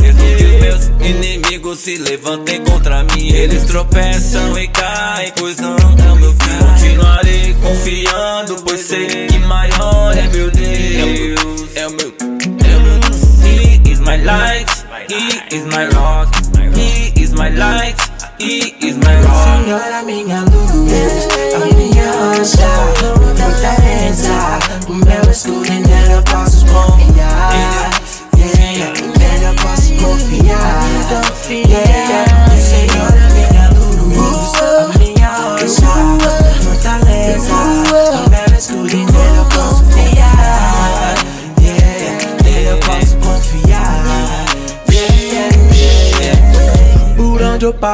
Mesmo 0.00 0.36
que 0.36 0.44
os 0.44 0.60
meus 0.60 0.84
inimigos 1.00 1.80
se 1.80 1.96
levantem 1.96 2.60
contra 2.62 3.02
mim, 3.02 3.28
eles 3.28 3.64
tropeçam 3.64 4.56
e 4.56 4.68
caem, 4.68 5.32
pois 5.36 5.56
não 5.56 5.74
é 5.74 6.12
o 6.12 6.16
meu 6.16 6.32
fim. 6.32 6.58
Continuarei 6.58 7.43
confiando, 7.64 8.56
pois 8.62 8.80
sei 8.80 9.26
que 9.26 9.38
maior 9.38 10.16
é 10.16 10.28
meu 10.28 10.50
Deus. 10.50 11.70
É 11.74 11.86
o 11.86 11.92
meu, 11.92 12.14
é 12.62 12.76
o 12.76 12.80
meu. 12.80 13.00
He 13.42 13.90
is 13.90 14.00
my 14.00 14.16
light, 14.22 14.70
he 15.08 15.56
is 15.56 15.64
my 15.64 15.86
rock, 15.96 16.30
he 16.74 17.12
is 17.20 17.32
my 17.32 17.48
light, 17.48 17.96
he 18.38 18.76
is 18.86 18.96
my 18.96 19.16
O 19.16 19.26
rock. 19.26 19.64
Senhor 19.64 19.80
é 19.80 20.02
minha 20.02 20.40
luz, 20.42 21.28
a 21.54 21.74
minha 21.74 22.12
rocha, 22.12 23.23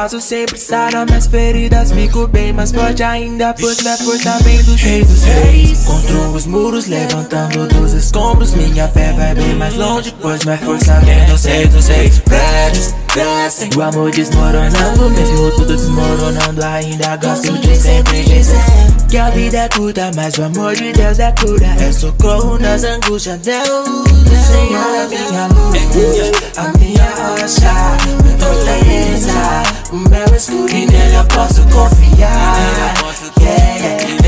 passo 0.01 0.19
sempre 0.19 0.57
sara 0.57 1.05
minhas 1.05 1.27
feridas. 1.27 1.91
Fico 1.91 2.27
bem 2.27 2.51
mais 2.51 2.71
forte 2.71 3.03
ainda 3.03 3.53
Pois 3.53 3.79
minha 3.81 3.97
força 3.97 4.39
vem 4.39 4.63
dos 4.63 4.81
reis 4.81 5.07
dos 5.07 5.23
reis 5.23 5.83
Construo 5.83 6.33
os 6.33 6.47
muros 6.47 6.87
levantando 6.87 7.67
dos 7.67 7.93
escombros 7.93 8.53
Minha 8.53 8.87
fé 8.87 9.13
vai 9.13 9.35
bem 9.35 9.53
mais 9.55 9.75
longe 9.75 10.15
Pois 10.19 10.43
minha 10.43 10.57
força 10.57 10.99
vem 11.01 11.23
dos 11.25 11.43
reis 11.43 11.69
dos 11.69 11.87
reis 11.87 12.19
Prédios 12.19 13.00
O 13.75 13.81
amor 13.81 14.09
desmoronando 14.11 15.09
Mesmo 15.09 15.51
tudo 15.51 15.75
desmoronando 15.75 16.63
Ainda 16.63 17.17
gosto 17.17 17.51
de 17.59 17.75
sempre 17.75 18.23
dizer 18.23 18.63
Que 19.09 19.17
a 19.17 19.29
vida 19.29 19.57
é 19.57 19.69
curta 19.69 20.11
Mas 20.15 20.37
o 20.37 20.43
amor 20.43 20.73
de 20.75 20.93
Deus 20.93 21.19
é 21.19 21.29
cura. 21.33 21.75
É 21.79 21.91
socorro 21.91 22.57
nas 22.57 22.85
angústias 22.85 23.39
Deus 23.39 23.67
O 23.67 24.47
Senhor 24.47 24.95
é 24.95 25.07
minha 25.07 25.47
luz 25.47 26.31
A 26.55 26.77
minha 26.77 27.03
rocha 27.03 27.97
Minha 28.23 28.31
fortaleza. 28.41 29.63
O 29.91 29.97
meu 29.97 30.35
escudo 30.35 30.69
e 30.69 30.85
nele 30.85 31.15
eu 31.15 31.25
posso 31.25 31.61
confiar. 31.63 32.55
Yeah, 33.39 34.20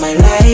my 0.00 0.12
life. 0.14 0.45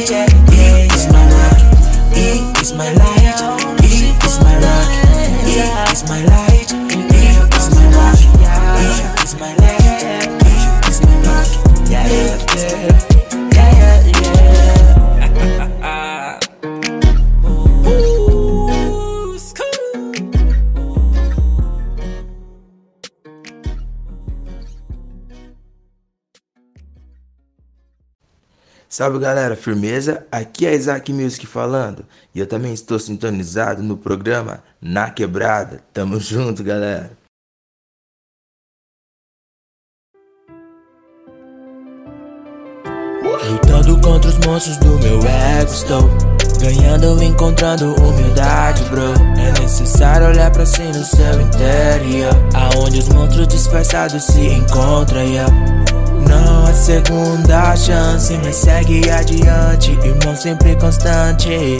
Salve 28.93 29.19
galera, 29.19 29.57
firmeza? 29.57 30.27
Aqui 30.31 30.67
é 30.67 30.75
Isaac 30.75 31.11
Music 31.15 31.47
falando 31.47 32.05
e 32.35 32.41
eu 32.41 32.47
também 32.47 32.75
estou 32.75 32.99
sintonizado 32.99 33.83
no 33.83 33.97
programa 33.97 34.63
Na 34.83 35.11
Quebrada. 35.11 35.81
Tamo 35.95 36.21
junto, 36.21 36.63
galera. 36.63 37.11
Lutando 43.25 43.99
contra 44.03 44.29
os 44.31 44.39
monstros 44.47 44.77
do 44.77 44.99
meu 44.99 45.21
ego, 45.27 45.73
estou 45.73 46.11
ganhando, 46.61 47.23
encontrando 47.23 47.95
humildade, 47.95 48.85
bro. 48.91 49.15
É 49.41 49.59
necessário 49.59 50.27
olhar 50.27 50.53
pra 50.53 50.67
si 50.67 50.83
no 50.83 51.03
seu 51.03 51.41
interior, 51.41 52.35
aonde 52.55 52.99
os 52.99 53.09
monstros 53.09 53.49
desfazem. 53.49 54.19
disfarçado 54.19 54.21
se 54.21 54.49
encontra, 54.49 55.25
yeah. 55.25 55.51
Não 56.29 56.67
há 56.67 56.73
segunda 56.73 57.77
chance, 57.77 58.39
mas 58.43 58.57
segue 58.57 59.09
adiante, 59.11 59.93
irmão 60.05 60.35
sempre 60.37 60.75
constante. 60.77 61.79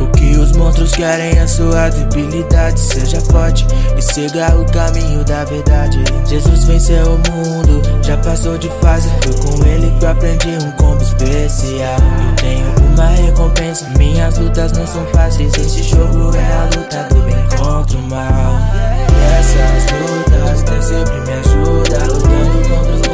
O 0.00 0.06
que 0.12 0.36
os 0.36 0.52
monstros 0.52 0.92
querem 0.92 1.38
é 1.38 1.46
sua 1.46 1.88
debilidade. 1.88 2.78
Seja 2.78 3.20
forte 3.20 3.66
e 3.96 4.02
siga 4.02 4.54
o 4.56 4.64
caminho 4.70 5.24
da 5.24 5.44
verdade. 5.44 6.02
Jesus 6.26 6.64
venceu 6.64 7.14
o 7.14 7.18
mundo, 7.30 7.82
já 8.02 8.16
passou 8.18 8.56
de 8.56 8.68
fase. 8.80 9.08
Foi 9.22 9.34
com 9.34 9.66
ele 9.66 9.90
que 9.98 10.04
eu 10.04 10.10
aprendi 10.10 10.56
um 10.64 10.70
combo 10.72 11.02
especial. 11.02 11.96
Eu 12.28 12.36
tenho 12.36 12.66
uma 12.94 13.08
recompensa, 13.08 13.88
minhas 13.98 14.38
lutas 14.38 14.72
não 14.72 14.86
são 14.86 15.04
fáceis. 15.06 15.52
Esse 15.54 15.82
jogo 15.82 16.36
é 16.36 16.52
a 16.52 16.64
luta 16.64 17.08
do 17.14 17.22
bem 17.22 17.48
contra 17.56 17.98
o 17.98 18.02
mal. 18.02 18.54
E 19.10 19.40
essas 19.40 19.84
lutas, 20.00 20.62
Deus 20.62 20.84
sempre 20.84 21.20
me 21.20 21.32
ajuda. 21.32 21.98
Lutando 22.12 22.68
contra 22.68 22.94
os 22.94 23.07